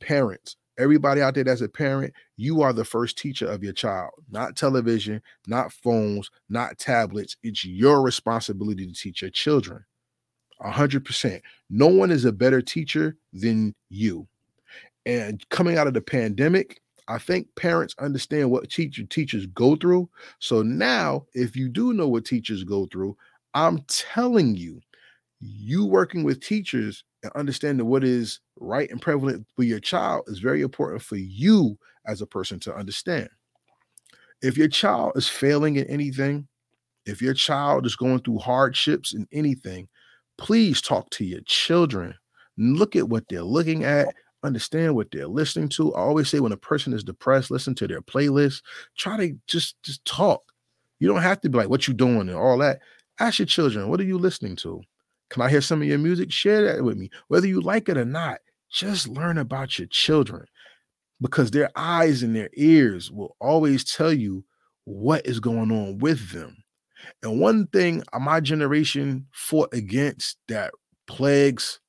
[0.00, 4.12] parents, everybody out there that's a parent, you are the first teacher of your child,
[4.30, 7.36] not television, not phones, not tablets.
[7.42, 9.84] It's your responsibility to teach your children.
[10.62, 11.40] 100%.
[11.70, 14.26] No one is a better teacher than you.
[15.06, 20.08] And coming out of the pandemic, I think parents understand what teacher teachers go through.
[20.38, 23.16] So now, if you do know what teachers go through,
[23.54, 24.80] I'm telling you,
[25.40, 30.38] you working with teachers and understanding what is right and prevalent for your child is
[30.38, 33.28] very important for you as a person to understand.
[34.42, 36.46] If your child is failing in anything,
[37.06, 39.88] if your child is going through hardships in anything,
[40.36, 42.14] please talk to your children.
[42.58, 45.94] Look at what they're looking at, understand what they're listening to.
[45.94, 48.62] I always say when a person is depressed, listen to their playlist.
[48.96, 50.42] Try to just just talk.
[51.00, 52.80] You don't have to be like, what you doing and all that.
[53.20, 54.80] Ask your children, what are you listening to?
[55.30, 56.32] Can I hear some of your music?
[56.32, 57.10] Share that with me.
[57.28, 58.38] Whether you like it or not,
[58.70, 60.46] just learn about your children
[61.20, 64.44] because their eyes and their ears will always tell you
[64.84, 66.56] what is going on with them.
[67.22, 70.72] And one thing my generation fought against that
[71.06, 71.80] plagues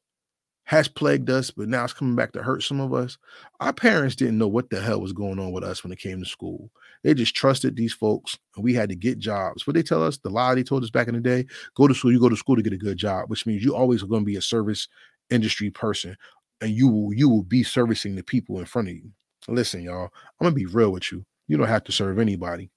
[0.70, 3.18] has plagued us, but now it's coming back to hurt some of us.
[3.60, 6.20] Our parents didn't know what the hell was going on with us when it came
[6.20, 6.70] to school.
[7.04, 9.66] They just trusted these folks, and we had to get jobs.
[9.66, 11.96] What they tell us, the lie they told us back in the day: go to
[11.96, 12.12] school.
[12.12, 14.22] You go to school to get a good job, which means you always are going
[14.22, 14.88] to be a service
[15.32, 16.16] industry person,
[16.62, 19.10] and you will you will be servicing the people in front of you.
[19.48, 20.10] Listen, y'all,
[20.40, 21.26] I'm gonna be real with you.
[21.48, 22.70] You don't have to serve anybody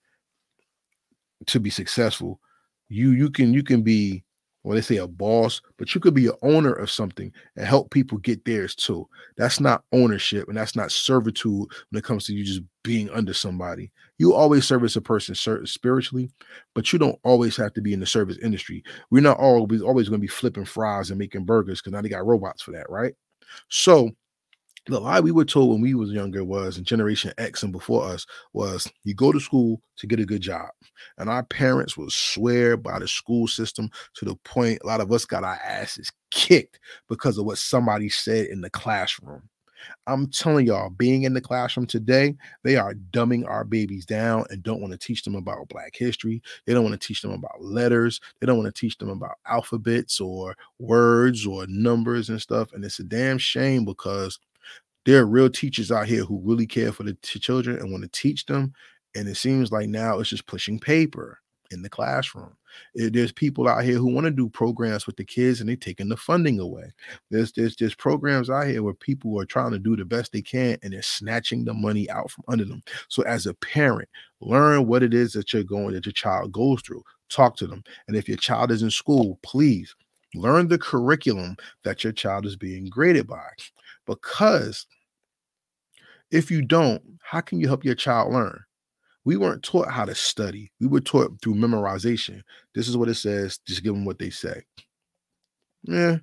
[1.44, 2.40] to be successful.
[2.88, 4.24] You you can you can be
[4.62, 7.90] Well, they say a boss, but you could be an owner of something and help
[7.90, 9.08] people get theirs too.
[9.36, 13.34] That's not ownership and that's not servitude when it comes to you just being under
[13.34, 13.90] somebody.
[14.18, 15.34] You always service a person
[15.66, 16.30] spiritually,
[16.74, 18.84] but you don't always have to be in the service industry.
[19.10, 22.08] We're not always always going to be flipping fries and making burgers because now they
[22.08, 23.14] got robots for that, right?
[23.68, 24.10] So
[24.86, 28.04] the lie we were told when we was younger was and generation x and before
[28.04, 30.68] us was you go to school to get a good job.
[31.18, 35.12] And our parents would swear by the school system to the point a lot of
[35.12, 39.48] us got our asses kicked because of what somebody said in the classroom.
[40.06, 44.62] I'm telling y'all being in the classroom today they are dumbing our babies down and
[44.62, 46.42] don't want to teach them about black history.
[46.66, 48.20] They don't want to teach them about letters.
[48.40, 52.72] They don't want to teach them about alphabets or words or numbers and stuff.
[52.72, 54.38] And it's a damn shame because
[55.04, 58.02] there are real teachers out here who really care for the t- children and want
[58.04, 58.72] to teach them.
[59.14, 61.38] And it seems like now it's just pushing paper
[61.70, 62.56] in the classroom.
[62.94, 66.08] There's people out here who want to do programs with the kids and they're taking
[66.08, 66.92] the funding away.
[67.30, 70.42] There's, there's there's programs out here where people are trying to do the best they
[70.42, 72.82] can and they're snatching the money out from under them.
[73.08, 74.08] So as a parent,
[74.40, 77.02] learn what it is that you're going that your child goes through.
[77.28, 77.82] Talk to them.
[78.08, 79.94] And if your child is in school, please
[80.34, 83.48] learn the curriculum that your child is being graded by
[84.06, 84.86] because
[86.30, 88.60] if you don't, how can you help your child learn?
[89.24, 90.72] We weren't taught how to study.
[90.80, 92.42] We were taught through memorization.
[92.74, 93.58] This is what it says.
[93.66, 94.62] Just give them what they say.
[95.84, 96.18] Yeah,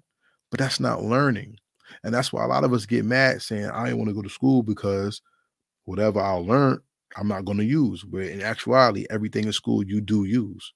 [0.52, 1.58] but that's not learning.
[2.04, 4.22] And that's why a lot of us get mad saying, I ain't want to go
[4.22, 5.22] to school because
[5.86, 6.80] whatever I'll learn,
[7.18, 8.06] I'm not going to use.
[8.06, 10.74] Where in actuality, everything in school you do use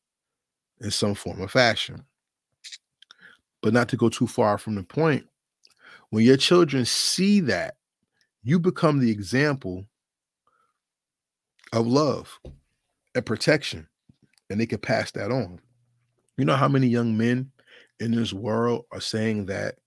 [0.81, 2.03] in some form or fashion.
[3.61, 5.25] But not to go too far from the point,
[6.13, 7.73] when your children see that,
[8.43, 9.83] you become the example
[11.73, 12.39] of love
[13.15, 13.87] and protection,
[14.47, 15.59] and they can pass that on.
[16.37, 17.49] You know how many young men
[17.99, 19.77] in this world are saying that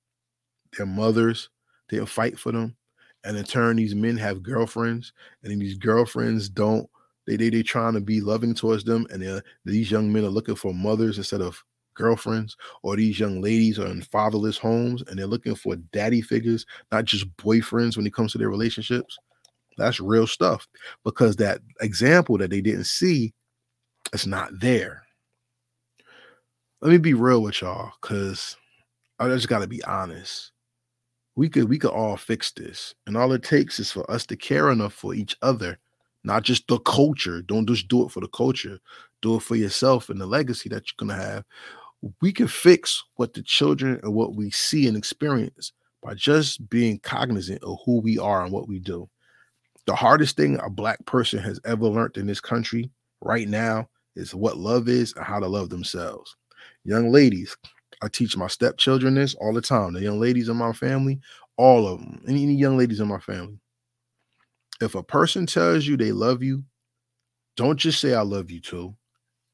[0.76, 1.48] their mothers
[1.88, 2.76] didn't fight for them,
[3.22, 5.12] and in turn, these men have girlfriends,
[5.44, 6.90] and these girlfriends don't.
[7.28, 10.56] They they they trying to be loving towards them, and these young men are looking
[10.56, 11.62] for mothers instead of
[11.96, 16.64] girlfriends or these young ladies are in fatherless homes and they're looking for daddy figures,
[16.92, 19.18] not just boyfriends when it comes to their relationships.
[19.76, 20.66] That's real stuff
[21.04, 23.34] because that example that they didn't see
[24.12, 25.02] is not there.
[26.80, 28.56] Let me be real with y'all because
[29.18, 30.52] I just got to be honest.
[31.34, 34.36] We could we could all fix this, and all it takes is for us to
[34.36, 35.78] care enough for each other,
[36.24, 37.42] not just the culture.
[37.42, 38.78] Don't just do it for the culture.
[39.20, 41.44] Do it for yourself and the legacy that you're gonna have
[42.20, 45.72] we can fix what the children and what we see and experience
[46.02, 49.08] by just being cognizant of who we are and what we do.
[49.86, 52.90] The hardest thing a black person has ever learned in this country
[53.20, 56.36] right now is what love is and how to love themselves.
[56.84, 57.56] Young ladies,
[58.02, 59.92] I teach my stepchildren this all the time.
[59.92, 61.20] The young ladies in my family,
[61.56, 63.58] all of them, any, young ladies in my family.
[64.80, 66.64] If a person tells you they love you,
[67.56, 68.94] don't just say I love you too.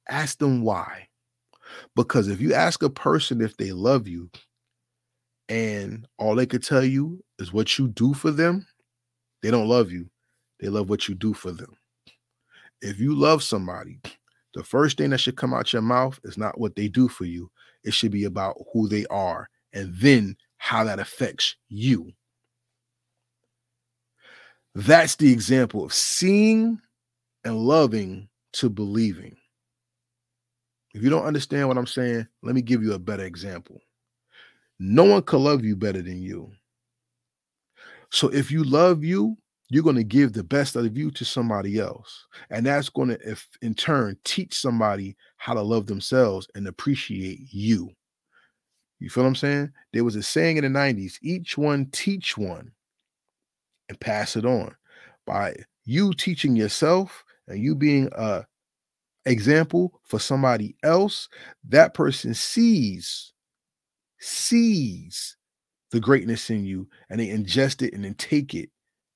[0.09, 1.09] Ask them why.
[1.97, 4.31] Because if you ask a person if they love you
[5.49, 8.67] and all they could tell you is what you do for them,
[9.43, 10.09] they don't love you.
[10.61, 11.77] They love what you do for them.
[12.81, 14.01] If you love somebody,
[14.55, 17.25] the first thing that should come out your mouth is not what they do for
[17.25, 17.51] you.
[17.85, 22.13] It should be about who they are and then how that affects you.
[24.75, 26.81] That's the example of seeing
[27.45, 29.37] and loving to believing.
[30.95, 33.81] If you don't understand what I'm saying, let me give you a better example.
[34.79, 36.51] No one can love you better than you.
[38.11, 39.37] So if you love you,
[39.71, 42.27] you're going to give the best of you to somebody else.
[42.51, 47.41] And that's going to, if in turn, teach somebody how to love themselves and appreciate
[47.51, 47.91] you.
[48.99, 49.73] You feel what I'm saying?
[49.95, 52.71] There was a saying in the 90s each one teach one
[53.89, 54.77] and pass it on.
[55.27, 58.45] By you teaching yourself and you being a
[59.25, 61.29] example for somebody else,
[61.69, 63.33] that person sees,
[64.19, 65.37] sees
[65.91, 68.71] the greatness in you and they ingest it and then take it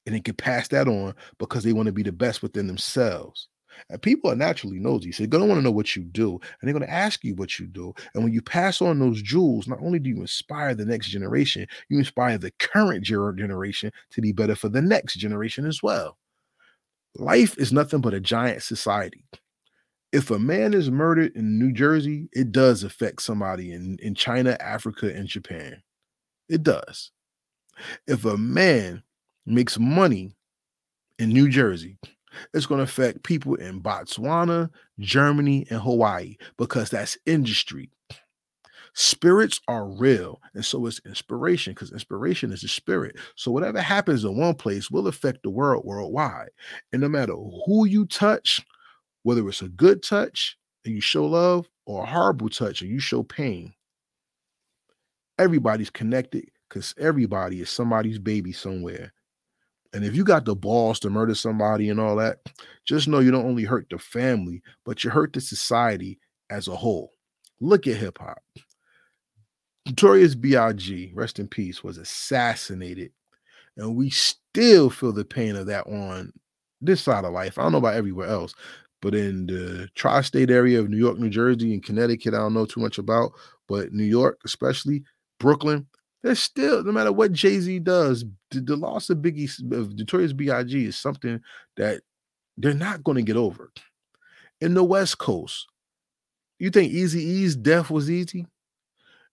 [0.04, 3.48] and they can pass that on because they want to be the best within themselves.
[3.90, 5.12] And people are naturally nosy.
[5.12, 7.24] So they're going to want to know what you do and they're going to ask
[7.24, 7.92] you what you do.
[8.14, 11.66] And when you pass on those jewels, not only do you inspire the next generation,
[11.88, 16.16] you inspire the current generation to be better for the next generation as well.
[17.16, 19.24] Life is nothing but a giant society
[20.12, 24.56] if a man is murdered in New Jersey, it does affect somebody in, in China,
[24.60, 25.82] Africa, and Japan.
[26.48, 27.10] It does.
[28.06, 29.02] If a man
[29.44, 30.36] makes money
[31.18, 31.98] in New Jersey,
[32.54, 37.90] it's going to affect people in Botswana, Germany, and Hawaii because that's industry.
[38.94, 43.16] Spirits are real, and so is inspiration because inspiration is a spirit.
[43.34, 46.48] So whatever happens in one place will affect the world worldwide.
[46.92, 48.64] And no matter who you touch,
[49.26, 53.00] whether it's a good touch and you show love or a horrible touch and you
[53.00, 53.74] show pain,
[55.36, 59.12] everybody's connected because everybody is somebody's baby somewhere.
[59.92, 62.38] And if you got the balls to murder somebody and all that,
[62.84, 66.76] just know you don't only hurt the family, but you hurt the society as a
[66.76, 67.10] whole.
[67.58, 68.38] Look at hip hop.
[69.86, 73.10] Notorious B.I.G., rest in peace, was assassinated.
[73.76, 76.32] And we still feel the pain of that on
[76.80, 77.58] this side of life.
[77.58, 78.54] I don't know about everywhere else,
[79.06, 82.54] but in the tri state area of New York, New Jersey, and Connecticut, I don't
[82.54, 83.30] know too much about,
[83.68, 85.04] but New York, especially
[85.38, 85.86] Brooklyn,
[86.24, 90.32] there's still, no matter what Jay Z does, the, the, loss of Biggie, of Notorious
[90.32, 90.86] B.I.G.
[90.86, 91.40] is something
[91.76, 92.00] that
[92.56, 93.70] they're not going to get over.
[94.60, 95.68] In the West Coast,
[96.58, 98.44] you think Eazy-E's death was easy?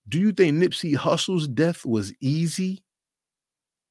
[0.07, 2.83] Do you think Nipsey Hussle's death was easy?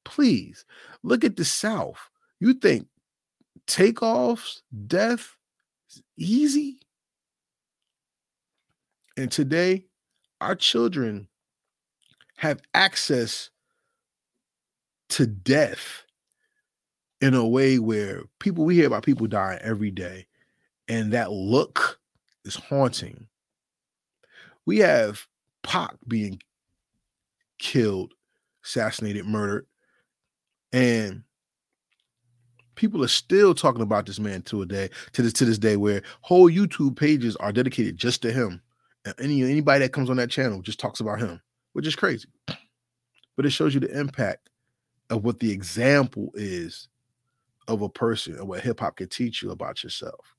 [0.05, 0.63] Please
[1.03, 1.99] look at the South.
[2.39, 2.87] You think
[3.67, 5.35] Takeoff's death
[5.95, 6.79] is easy?
[9.17, 9.85] And today,
[10.41, 11.27] our children
[12.37, 13.49] have access
[15.09, 16.03] to death
[17.21, 20.27] in a way where people we hear about people dying every day,
[20.87, 21.99] and that look
[22.43, 23.27] is haunting.
[24.65, 25.27] We have
[25.61, 26.41] Pac being
[27.59, 28.13] killed,
[28.65, 29.67] assassinated, murdered,
[30.73, 31.23] and
[32.75, 35.77] people are still talking about this man to a day to this to this day
[35.77, 38.61] where whole YouTube pages are dedicated just to him.
[39.05, 41.41] And any anybody that comes on that channel just talks about him,
[41.73, 42.27] which is crazy.
[43.35, 44.49] But it shows you the impact
[45.09, 46.87] of what the example is
[47.67, 50.35] of a person and what hip hop can teach you about yourself.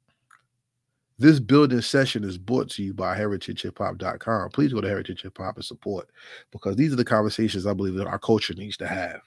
[1.19, 4.51] This building session is brought to you by heritagehiphop.com.
[4.51, 6.11] Please go to Heritage Hip Hop and support
[6.51, 9.21] because these are the conversations I believe that our culture needs to have.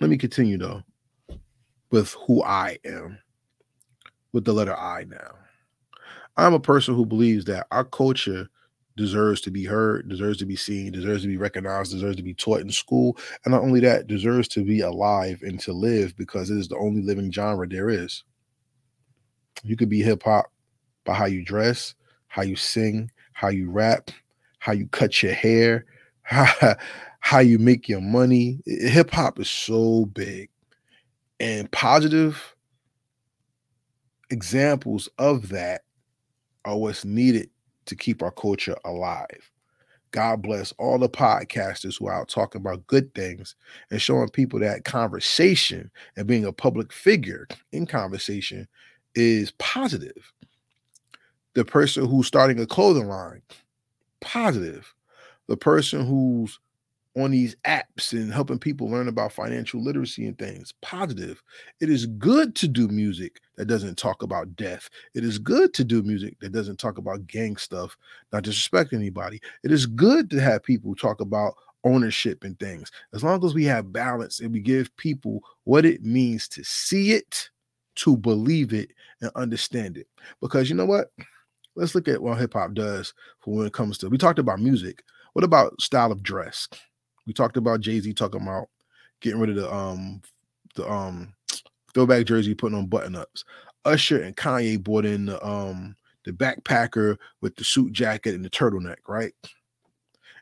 [0.00, 0.82] Let me continue though
[1.90, 3.18] with who I am,
[4.32, 5.36] with the letter I now.
[6.36, 8.48] I'm a person who believes that our culture
[8.96, 12.34] deserves to be heard, deserves to be seen, deserves to be recognized, deserves to be
[12.34, 13.16] taught in school.
[13.44, 16.78] And not only that, deserves to be alive and to live because it is the
[16.78, 18.24] only living genre there is.
[19.62, 20.46] You could be hip hop
[21.04, 21.94] by how you dress,
[22.28, 24.10] how you sing, how you rap,
[24.58, 25.86] how you cut your hair,
[27.24, 28.60] how, you make your money.
[28.66, 30.50] Hip hop is so big.
[31.40, 32.54] And positive
[34.28, 35.84] examples of that
[36.66, 37.48] are what's needed
[37.86, 39.50] to keep our culture alive.
[40.10, 43.56] God bless all the podcasters who are out talking about good things
[43.90, 48.68] and showing people that conversation and being a public figure in conversation
[49.14, 50.30] is positive.
[51.54, 53.40] The person who's starting a clothing line,
[54.20, 54.94] positive.
[55.48, 56.58] The person who's
[57.16, 61.42] on these apps and helping people learn about financial literacy and things, positive.
[61.80, 64.88] It is good to do music that doesn't talk about death.
[65.14, 67.96] It is good to do music that doesn't talk about gang stuff,
[68.32, 69.40] not disrespect anybody.
[69.62, 71.54] It is good to have people talk about
[71.84, 72.90] ownership and things.
[73.12, 77.12] As long as we have balance and we give people what it means to see
[77.12, 77.48] it
[77.96, 78.90] to believe it
[79.20, 80.08] and understand it.
[80.40, 81.12] Because you know what?
[81.76, 84.08] Let's look at what hip hop does for when it comes to.
[84.08, 85.02] We talked about music.
[85.34, 86.68] What about style of dress?
[87.26, 88.68] We talked about Jay Z talking about
[89.20, 90.22] getting rid of the um
[90.74, 91.34] the um
[91.92, 93.44] throwback jersey, putting on button ups.
[93.84, 98.50] Usher and Kanye bought in the um the backpacker with the suit jacket and the
[98.50, 99.32] turtleneck, right?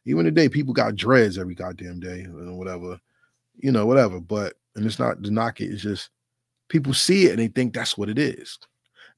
[0.05, 2.99] Even today, people got dreads every goddamn day, or whatever,
[3.57, 4.21] you know, whatever.
[4.21, 6.11] But and it's not to knock it, it's just
[6.73, 8.59] People see it and they think that's what it is.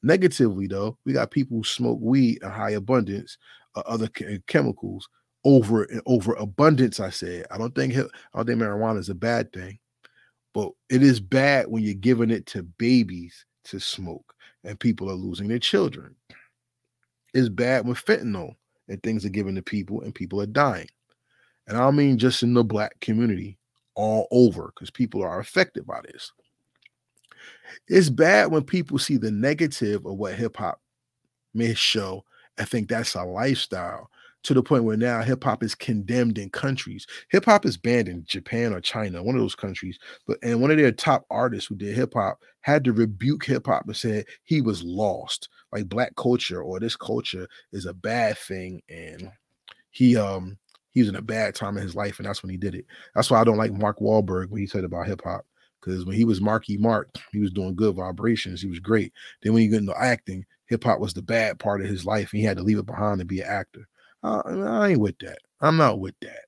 [0.02, 3.38] Negatively, though, we got people who smoke weed in high abundance,
[3.76, 4.08] uh, other
[4.48, 5.08] chemicals
[5.44, 7.00] over eh, and over abundance.
[7.00, 8.02] I said I don't think I
[8.34, 9.78] don't think marijuana is a bad thing,
[10.52, 14.34] but it is bad when you're giving it to babies to smoke
[14.64, 16.14] and people are losing their children.
[17.32, 18.54] It's bad when fentanyl
[18.88, 20.88] and things are given to people and people are dying.
[21.66, 23.58] And I don't mean just in the black community,
[23.94, 26.32] all over, because people are affected by this.
[27.88, 30.80] It's bad when people see the negative of what hip hop
[31.54, 32.24] may show
[32.58, 34.10] and think that's a lifestyle
[34.44, 37.06] to the point where now hip hop is condemned in countries.
[37.30, 39.98] Hip hop is banned in Japan or China, one of those countries.
[40.26, 43.66] But and one of their top artists who did hip hop had to rebuke hip
[43.66, 45.48] hop and said he was lost.
[45.72, 49.30] Like black culture or this culture is a bad thing, and
[49.90, 50.58] he um
[50.90, 52.84] he was in a bad time in his life, and that's when he did it.
[53.14, 55.44] That's why I don't like Mark Wahlberg when he said about hip hop.
[55.80, 58.62] Because when he was Marky Mark, he was doing good vibrations.
[58.62, 59.12] He was great.
[59.42, 62.32] Then when he got into acting, hip hop was the bad part of his life.
[62.32, 63.86] And he had to leave it behind to be an actor.
[64.24, 65.38] Uh, I, I ain't with that.
[65.60, 66.46] I'm not with that.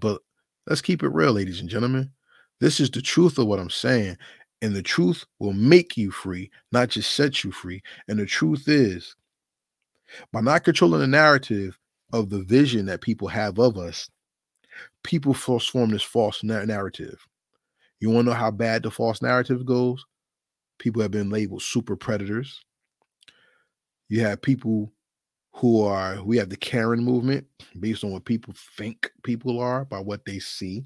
[0.00, 0.20] But
[0.66, 2.10] let's keep it real, ladies and gentlemen.
[2.60, 4.16] This is the truth of what I'm saying.
[4.62, 7.82] And the truth will make you free, not just set you free.
[8.08, 9.14] And the truth is,
[10.32, 11.78] by not controlling the narrative
[12.12, 14.08] of the vision that people have of us,
[15.02, 17.26] people form this false narrative.
[18.00, 20.04] You want to know how bad the false narrative goes?
[20.78, 22.64] People have been labeled super predators.
[24.08, 24.93] You have people
[25.54, 27.46] who are, we have the Karen movement
[27.78, 30.84] based on what people think people are by what they see.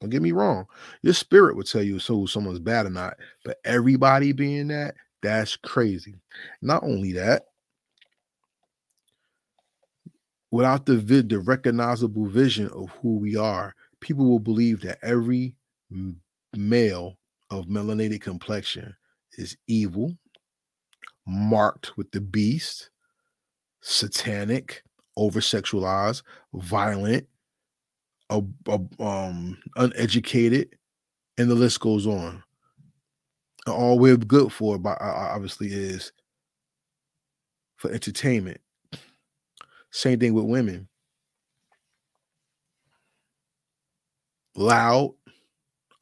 [0.00, 0.64] Don't get me wrong.
[1.02, 5.56] Your spirit would tell you so someone's bad or not, but everybody being that, that's
[5.56, 6.14] crazy.
[6.62, 7.42] Not only that,
[10.50, 15.54] without the vid, the recognizable vision of who we are, people will believe that every
[16.56, 17.18] male
[17.50, 18.94] of melanated complexion
[19.34, 20.16] is evil,
[21.26, 22.89] marked with the beast,
[23.80, 24.82] satanic,
[25.16, 26.22] over sexualized,
[26.54, 27.26] violent,
[28.30, 30.76] um, uneducated,
[31.38, 32.42] and the list goes on.
[33.66, 36.12] all we're good for, but obviously, is
[37.76, 38.60] for entertainment.
[39.90, 40.88] Same thing with women.
[44.54, 45.14] Loud,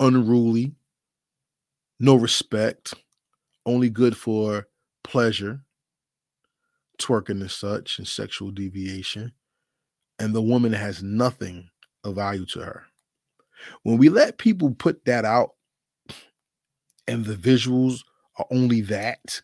[0.00, 0.72] unruly,
[2.00, 2.94] no respect,
[3.66, 4.66] only good for
[5.04, 5.60] pleasure,
[6.98, 9.32] twerking and such, and sexual deviation.
[10.18, 11.70] And the woman has nothing
[12.04, 12.84] of value to her.
[13.82, 15.50] When we let people put that out
[17.06, 18.02] and the visuals
[18.38, 19.40] are only that,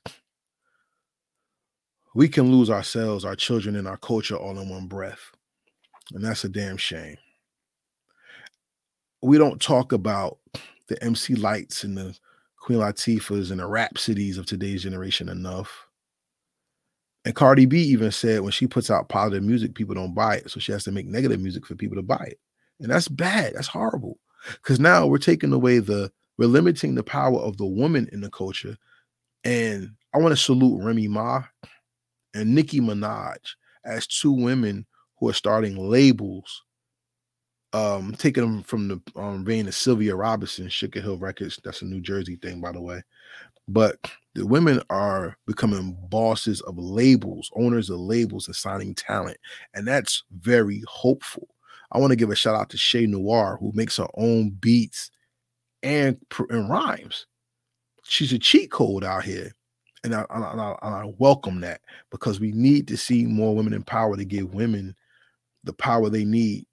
[2.14, 5.32] we can lose ourselves, our children, and our culture all in one breath.
[6.12, 7.16] And that's a damn shame.
[9.22, 10.38] We don't talk about
[10.88, 12.16] the MC Lytes and the
[12.58, 15.83] Queen Latifahs and the Rapsodys of today's generation enough.
[17.24, 20.50] And Cardi B even said when she puts out positive music, people don't buy it.
[20.50, 22.38] So she has to make negative music for people to buy it.
[22.80, 23.54] And that's bad.
[23.54, 24.18] That's horrible.
[24.52, 28.30] Because now we're taking away the, we're limiting the power of the woman in the
[28.30, 28.76] culture.
[29.42, 31.44] And I want to salute Remy Ma
[32.34, 33.38] and Nicki Minaj
[33.84, 34.86] as two women
[35.18, 36.62] who are starting labels,
[37.72, 41.58] um, taking them from the um, reign of Sylvia Robinson, Sugar Hill Records.
[41.64, 43.02] That's a New Jersey thing, by the way.
[43.68, 43.96] But
[44.34, 49.38] the women are becoming bosses of labels, owners of labels, and signing talent.
[49.74, 51.48] And that's very hopeful.
[51.92, 55.10] I want to give a shout out to Shay Noir, who makes her own beats
[55.82, 56.18] and,
[56.50, 57.26] and rhymes.
[58.02, 59.52] She's a cheat code out here.
[60.02, 63.82] And I, I, and I welcome that because we need to see more women in
[63.82, 64.94] power to give women
[65.62, 66.66] the power they need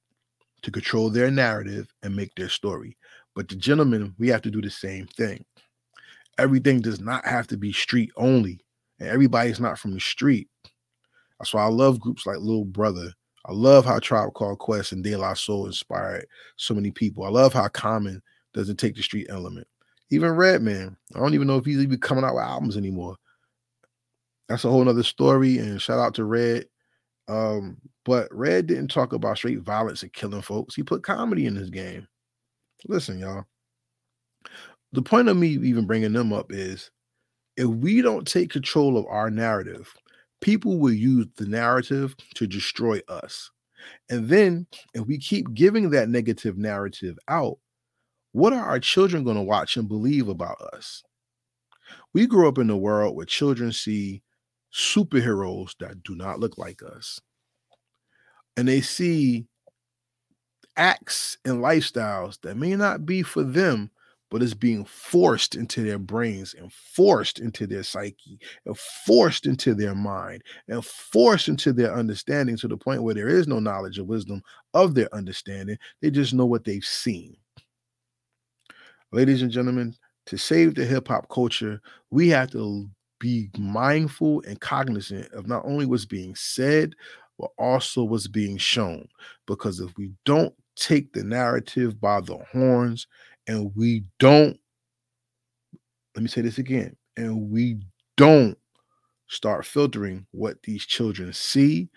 [0.64, 2.98] to control their narrative and make their story.
[3.36, 5.46] But the gentlemen, we have to do the same thing.
[6.38, 8.60] Everything does not have to be street only,
[9.00, 10.48] and everybody's not from the street.
[11.40, 13.14] That's why I love groups like Little Brother
[13.46, 16.28] I love how Tribe Called Quest and De La Soul inspired
[16.58, 17.24] so many people.
[17.24, 18.22] I love how Common
[18.54, 19.68] doesn't take the street element.
[20.12, 23.16] Even Redman, I don't even know if he's even coming out with albums anymore.
[24.48, 25.58] That's a whole nother story.
[25.58, 26.66] And shout out to Red.
[27.28, 30.76] Um, but Red didn't talk about straight violence and killing folks.
[30.76, 32.08] He put comedy in his game.
[32.88, 33.46] Listen, y'all.
[34.94, 36.92] The point of me even bringing them up is
[37.58, 39.94] if we don't take control of our narrative,
[40.42, 43.52] people will use the narrative to destroy us.
[44.10, 47.58] And then if we keep giving that negative narrative out,
[48.34, 51.04] what are our children going to watch and believe about us?
[52.14, 54.22] We grew up in a world where children see
[54.74, 57.20] superheroes that do not look like us.
[58.56, 59.46] And they see
[60.78, 63.92] acts and lifestyles that may not be for them,
[64.32, 69.76] but it's being forced into their brains and forced into their psyche and forced into
[69.76, 74.00] their mind and forced into their understanding to the point where there is no knowledge
[74.00, 74.42] or wisdom
[74.74, 75.78] of their understanding.
[76.02, 77.36] They just know what they've seen.
[79.12, 79.94] Ladies and gentlemen,
[80.28, 85.64] to save the hip hop culture, we have to be mindful and cognizant of not
[85.66, 86.96] only what's being said,
[87.38, 89.10] but also what's being shown.
[89.46, 93.08] Because if we don't take the narrative by the horns
[93.48, 94.60] and we don't,
[96.16, 97.80] let me say this again, and we
[98.18, 98.58] don't
[99.28, 101.89] start filtering what these children see,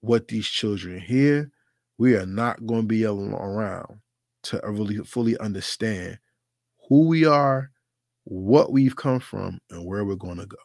[0.00, 1.50] what these children hear,
[1.98, 4.00] we are not going to be around
[4.42, 6.18] to really fully understand
[6.88, 7.70] who we are,
[8.24, 10.56] what we've come from, and where we're going to go.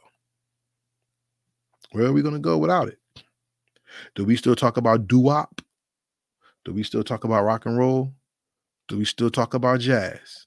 [1.91, 2.99] Where are we going to go without it?
[4.15, 5.61] Do we still talk about doo wop?
[6.65, 8.13] Do we still talk about rock and roll?
[8.87, 10.45] Do we still talk about jazz?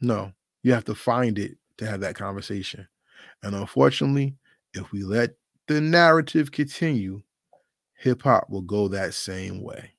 [0.00, 0.32] No,
[0.62, 2.86] you have to find it to have that conversation.
[3.42, 4.36] And unfortunately,
[4.72, 5.30] if we let
[5.66, 7.22] the narrative continue,
[7.96, 9.92] hip hop will go that same way.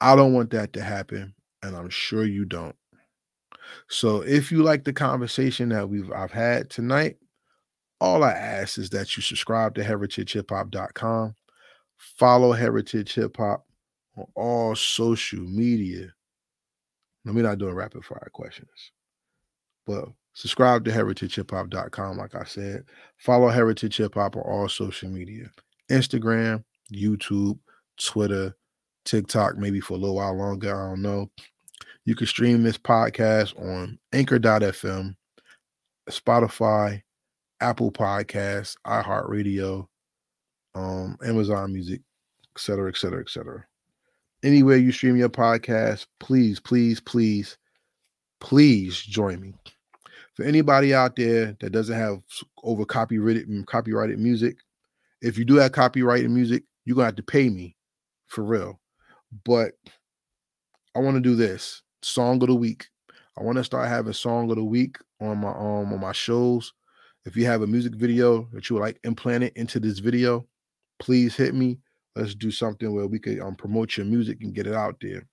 [0.00, 2.76] I don't want that to happen, and I'm sure you don't.
[3.88, 7.16] So if you like the conversation that we've I've had tonight,
[8.00, 11.34] all I ask is that you subscribe to heritagehiphop.com,
[11.96, 13.66] follow Heritage Hip Hop
[14.16, 16.06] on all social media.
[17.24, 18.92] Let me not doing rapid fire questions,
[19.86, 22.84] but subscribe to heritagehiphop.com, like I said.
[23.18, 25.50] Follow Heritage Hip Hop on all social media
[25.90, 27.58] Instagram, YouTube,
[28.02, 28.56] Twitter,
[29.04, 30.74] TikTok, maybe for a little while longer.
[30.74, 31.30] I don't know.
[32.04, 35.14] You can stream this podcast on anchor.fm,
[36.08, 37.02] Spotify,
[37.60, 39.86] Apple Podcasts, iHeartRadio,
[40.74, 42.00] um, Amazon Music,
[42.56, 43.66] etc., etc., etc.
[44.42, 47.58] Anywhere you stream your podcast, please, please, please,
[48.40, 49.54] please join me.
[50.34, 52.22] For anybody out there that doesn't have
[52.62, 54.56] over copyrighted copyrighted music,
[55.20, 57.76] if you do have copyrighted music, you're gonna have to pay me
[58.28, 58.80] for real.
[59.44, 59.72] But
[60.96, 62.88] I want to do this song of the week.
[63.38, 66.72] I want to start having song of the week on my um on my shows.
[67.26, 70.46] If you have a music video that you would like implanted into this video,
[70.98, 71.78] please hit me.
[72.16, 75.26] Let's do something where we could um, promote your music and get it out there.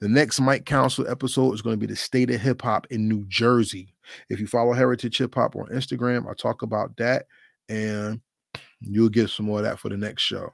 [0.00, 3.08] The next Mic Council episode is going to be the state of hip hop in
[3.08, 3.94] New Jersey.
[4.28, 7.26] If you follow Heritage Hip Hop on Instagram, I talk about that
[7.68, 8.20] and
[8.80, 10.50] you'll get some more of that for the next show.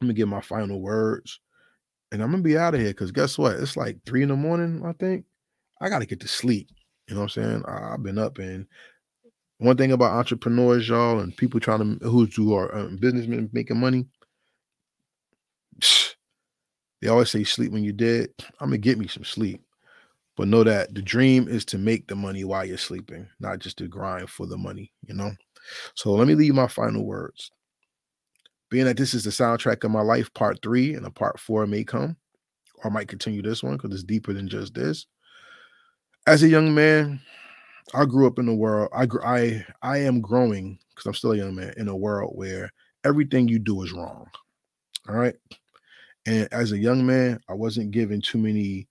[0.00, 1.40] Let me get my final words
[2.10, 3.56] and I'm gonna be out of here because guess what?
[3.56, 5.24] It's like three in the morning, I think.
[5.80, 6.68] I gotta get to sleep.
[7.08, 7.64] You know what I'm saying?
[7.66, 8.66] I, have been up and
[9.62, 13.78] one thing about entrepreneurs, y'all, and people trying to who, who are um, businessmen making
[13.78, 14.06] money,
[17.00, 18.28] they always say sleep when you're dead.
[18.60, 19.62] I'm gonna get me some sleep.
[20.36, 23.76] But know that the dream is to make the money while you're sleeping, not just
[23.78, 25.30] to grind for the money, you know.
[25.94, 27.50] So let me leave my final words.
[28.70, 31.66] Being that this is the soundtrack of my life, part three, and a part four
[31.66, 32.16] may come,
[32.76, 35.06] or I might continue this one because it's deeper than just this.
[36.26, 37.20] As a young man,
[37.94, 38.88] I grew up in a world.
[38.94, 42.70] I I I am growing because I'm still a young man in a world where
[43.04, 44.26] everything you do is wrong.
[45.08, 45.34] All right.
[46.26, 48.86] And as a young man, I wasn't given too many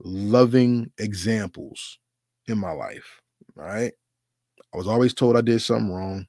[0.00, 1.98] loving examples
[2.46, 3.20] in my life.
[3.58, 3.92] All right.
[4.72, 6.26] I was always told I did something wrong.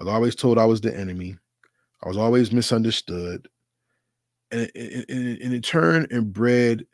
[0.00, 1.36] I was always told I was the enemy.
[2.04, 3.48] I was always misunderstood.
[4.52, 6.86] And and it turned and bred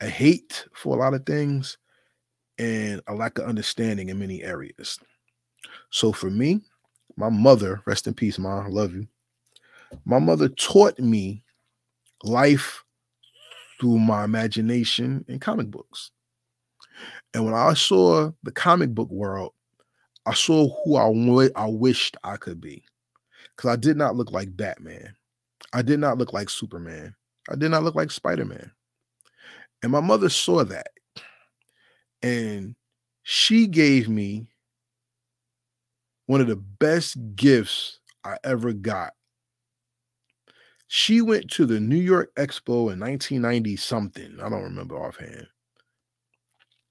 [0.00, 1.76] a hate for a lot of things
[2.58, 4.98] and a lack of understanding in many areas.
[5.90, 6.60] So for me,
[7.16, 9.06] my mother, rest in peace, mom, I love you.
[10.04, 11.42] My mother taught me
[12.22, 12.84] life
[13.80, 16.10] through my imagination and comic books.
[17.34, 19.52] And when I saw the comic book world,
[20.26, 22.84] I saw who I, w- I wished I could be.
[23.56, 25.14] Because I did not look like Batman.
[25.72, 27.14] I did not look like Superman.
[27.50, 28.70] I did not look like Spider Man.
[29.82, 30.88] And my mother saw that.
[32.22, 32.74] And
[33.22, 34.48] she gave me
[36.26, 39.12] one of the best gifts I ever got.
[40.88, 44.38] She went to the New York Expo in 1990 something.
[44.42, 45.46] I don't remember offhand.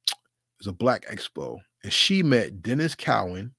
[0.10, 0.16] It
[0.60, 1.60] was a black expo.
[1.84, 3.54] And she met Denys Cowan.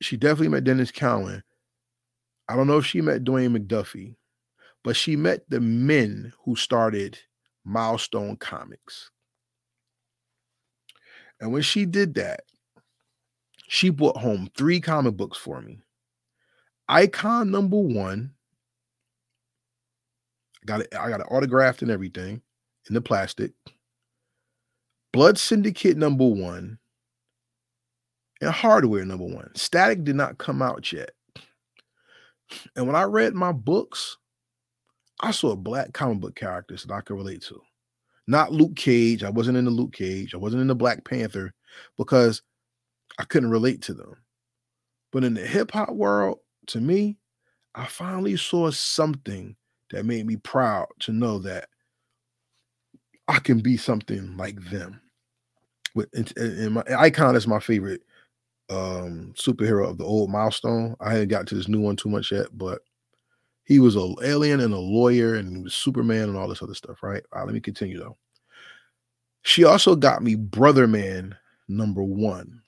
[0.00, 1.42] She definitely met Denys Cowan.
[2.48, 4.16] I don't know if she met Dwayne McDuffie
[4.84, 7.18] but she met the men who started
[7.64, 9.10] Milestone Comics.
[11.40, 12.42] And when she did that,
[13.66, 15.80] she brought home three comic books for me.
[16.88, 18.34] Icon number one.
[20.66, 22.42] Got it, I got it autographed and everything
[22.88, 23.52] in the plastic.
[25.12, 26.78] Blood Syndicate number one.
[28.40, 29.50] And hardware number one.
[29.54, 31.12] Static did not come out yet.
[32.76, 34.18] And when I read my books,
[35.20, 37.60] I saw black comic book characters that I could relate to.
[38.26, 39.22] Not Luke Cage.
[39.22, 40.34] I wasn't in the Luke Cage.
[40.34, 41.52] I wasn't in the Black Panther
[41.98, 42.42] because
[43.18, 44.16] I couldn't relate to them.
[45.12, 46.38] But in the hip hop world,
[46.68, 47.18] to me,
[47.74, 49.56] I finally saw something
[49.90, 51.68] that made me proud to know that
[53.28, 55.00] I can be something like them.
[55.94, 58.02] With and my icon is my favorite
[58.70, 60.96] um superhero of the old milestone.
[61.00, 62.80] I hadn't got to this new one too much yet, but
[63.64, 66.74] he was an alien and a lawyer and he was Superman and all this other
[66.74, 67.22] stuff, right?
[67.32, 68.16] All right, let me continue though.
[69.42, 71.36] She also got me Brother Man
[71.68, 72.60] number one.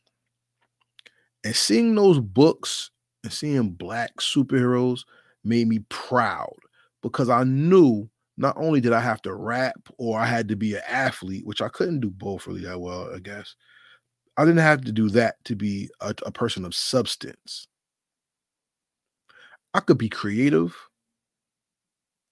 [1.45, 2.91] And seeing those books
[3.23, 5.05] and seeing black superheroes
[5.45, 6.57] made me proud
[7.03, 10.75] because I knew not only did I have to rap or I had to be
[10.75, 13.55] an athlete, which I couldn't do both really that well, I guess.
[14.37, 17.69] I didn't have to do that to be a, a person of substance.
[19.73, 20.77] I could be creative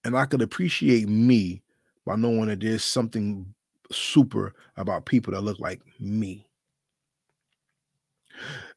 [0.05, 1.61] and I could appreciate me
[2.05, 3.53] by knowing that there's something
[3.91, 6.47] super about people that look like me.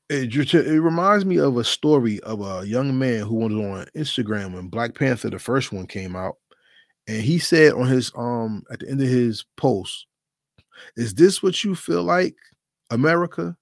[0.08, 4.54] It, it reminds me of a story of a young man who was on Instagram
[4.54, 6.36] when Black Panther, the first one, came out.
[7.06, 10.06] And he said on his um at the end of his post,
[10.96, 12.36] is this what you feel like,
[12.90, 13.54] America?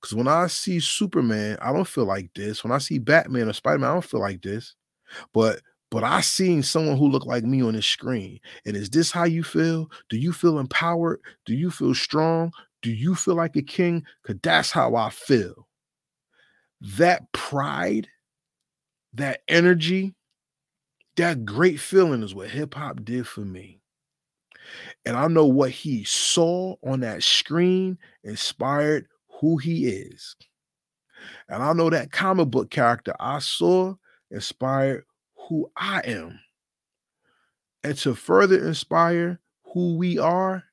[0.00, 2.62] Because when I see Superman, I don't feel like this.
[2.62, 4.74] When I see Batman or Spider-Man, I don't feel like this.
[5.32, 5.60] But
[5.90, 8.40] but I seen someone who looked like me on the screen.
[8.66, 9.90] And is this how you feel?
[10.10, 11.20] Do you feel empowered?
[11.46, 12.52] Do you feel strong?
[12.82, 14.04] Do you feel like a king?
[14.22, 15.66] Because that's how I feel.
[16.80, 18.08] That pride,
[19.14, 20.14] that energy,
[21.16, 23.80] that great feeling is what hip hop did for me.
[25.06, 29.06] And I know what he saw on that screen inspired
[29.40, 30.36] who he is.
[31.48, 33.94] And I know that comic book character I saw
[34.30, 35.04] inspired
[35.48, 36.38] who I am.
[37.84, 39.40] And to further inspire
[39.72, 40.64] who we are,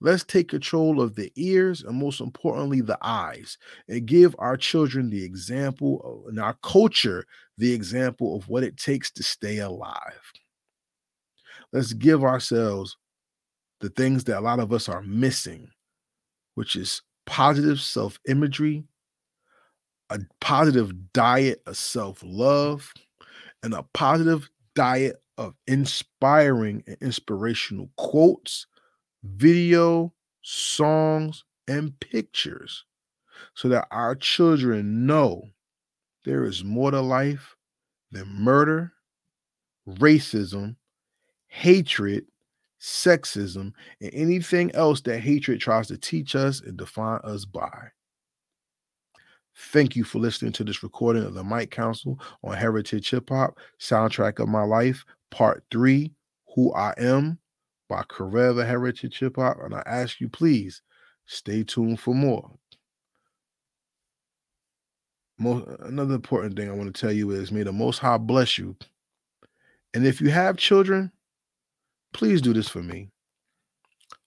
[0.00, 3.56] let's take control of the ears and most importantly, the eyes,
[3.88, 7.24] and give our children the example of, and our culture
[7.58, 10.32] the example of what it takes to stay alive.
[11.72, 12.96] Let's give ourselves
[13.80, 15.68] the things that a lot of us are missing,
[16.54, 18.84] which is positive self imagery,
[20.10, 22.92] a positive diet of self love,
[23.62, 28.66] and a positive diet of inspiring and inspirational quotes,
[29.22, 32.84] video, songs, and pictures
[33.54, 35.48] so that our children know
[36.24, 37.56] there is more to life
[38.10, 38.92] than murder,
[39.88, 40.76] racism,
[41.48, 42.24] hatred,
[42.80, 47.88] sexism, and anything else that hatred tries to teach us and define us by.
[49.54, 53.58] Thank you for listening to this recording of the Mic Council on Heritage Hip Hop,
[53.78, 56.10] Soundtrack of My Life, Part 3,
[56.54, 57.38] Who I Am
[57.88, 59.58] by Karev Heritage Hip Hop.
[59.62, 60.82] And I ask you, please
[61.26, 62.50] stay tuned for more.
[65.38, 68.56] Most, another important thing I want to tell you is may the Most High bless
[68.56, 68.76] you.
[69.92, 71.12] And if you have children,
[72.14, 73.10] please do this for me.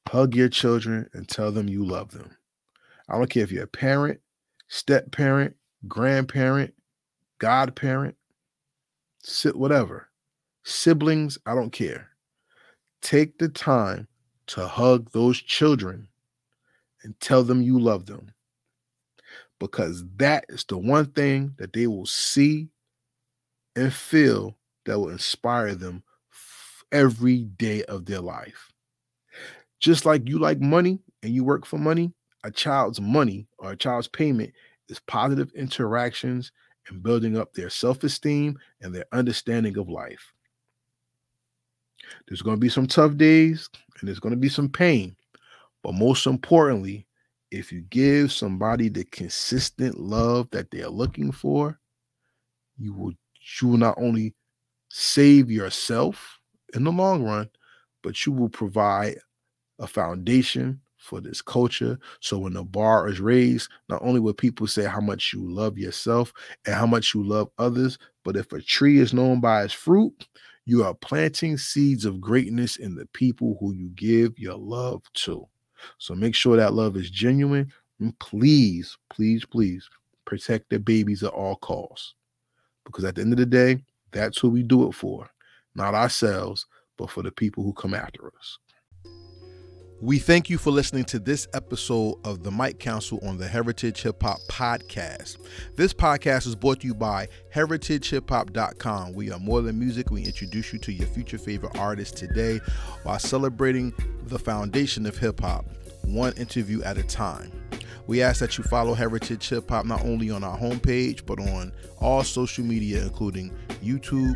[0.07, 2.37] Hug your children and tell them you love them.
[3.09, 4.19] I don't care if you're a parent,
[4.67, 5.55] step parent,
[5.87, 6.73] grandparent,
[7.39, 8.15] godparent,
[9.21, 10.09] sit whatever.
[10.63, 12.09] Siblings, I don't care.
[13.01, 14.07] Take the time
[14.47, 16.07] to hug those children
[17.03, 18.33] and tell them you love them.
[19.59, 22.69] Because that is the one thing that they will see
[23.75, 26.03] and feel that will inspire them
[26.91, 28.71] every day of their life.
[29.79, 32.13] Just like you like money and you work for money,
[32.45, 34.53] a child's money or a child's payment
[34.87, 36.51] is positive interactions
[36.87, 40.31] and building up their self esteem and their understanding of life.
[42.27, 43.67] There's going to be some tough days
[43.99, 45.15] and there's going to be some pain.
[45.81, 47.07] But most importantly,
[47.49, 51.79] if you give somebody the consistent love that they're looking for,
[52.77, 53.13] you will
[53.59, 54.35] you will not only
[54.89, 56.39] save yourself
[56.75, 57.49] in the long run,
[58.03, 59.17] but you will provide
[59.79, 61.97] a foundation for this culture.
[62.19, 65.77] So when the bar is raised, not only will people say how much you love
[65.77, 66.33] yourself
[66.65, 70.27] and how much you love others, but if a tree is known by its fruit,
[70.65, 75.47] you are planting seeds of greatness in the people who you give your love to.
[75.99, 77.71] So make sure that love is genuine.
[77.99, 79.87] And please, please, please
[80.25, 82.15] protect the babies at all costs.
[82.83, 83.77] Because at the end of the day,
[84.11, 85.29] that's who we do it for
[85.75, 86.65] not ourselves,
[86.97, 88.57] but for the people who come after us.
[90.05, 94.03] We thank you for listening to this episode of the Mic Council on the Heritage
[94.03, 95.37] Hip Hop Podcast.
[95.77, 99.13] This podcast is brought to you by heritagehiphop.com.
[99.13, 100.11] We are more than music.
[100.11, 102.59] We introduce you to your future favorite artists today
[103.01, 103.95] while celebrating
[104.27, 105.65] the foundation of hip hop,
[106.03, 107.51] one interview at a time.
[108.05, 111.73] We ask that you follow Heritage Hip Hop not only on our homepage, but on
[111.97, 113.51] all social media, including
[113.83, 114.35] YouTube,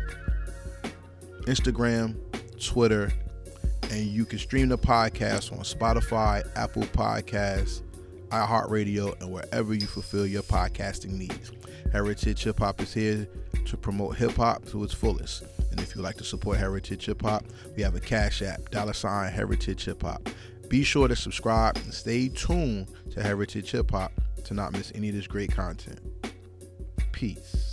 [1.46, 2.16] Instagram,
[2.60, 3.12] Twitter,
[3.90, 7.82] and you can stream the podcast on Spotify, Apple Podcasts,
[8.28, 11.50] iHeartRadio, and wherever you fulfill your podcasting needs.
[11.92, 13.28] Heritage Hip Hop is here
[13.66, 15.42] to promote hip hop to its fullest.
[15.70, 17.44] And if you'd like to support Heritage Hip Hop,
[17.76, 20.28] we have a Cash App, dollar sign Heritage Hip Hop.
[20.68, 24.12] Be sure to subscribe and stay tuned to Heritage Hip Hop
[24.44, 25.98] to not miss any of this great content.
[27.12, 27.69] Peace.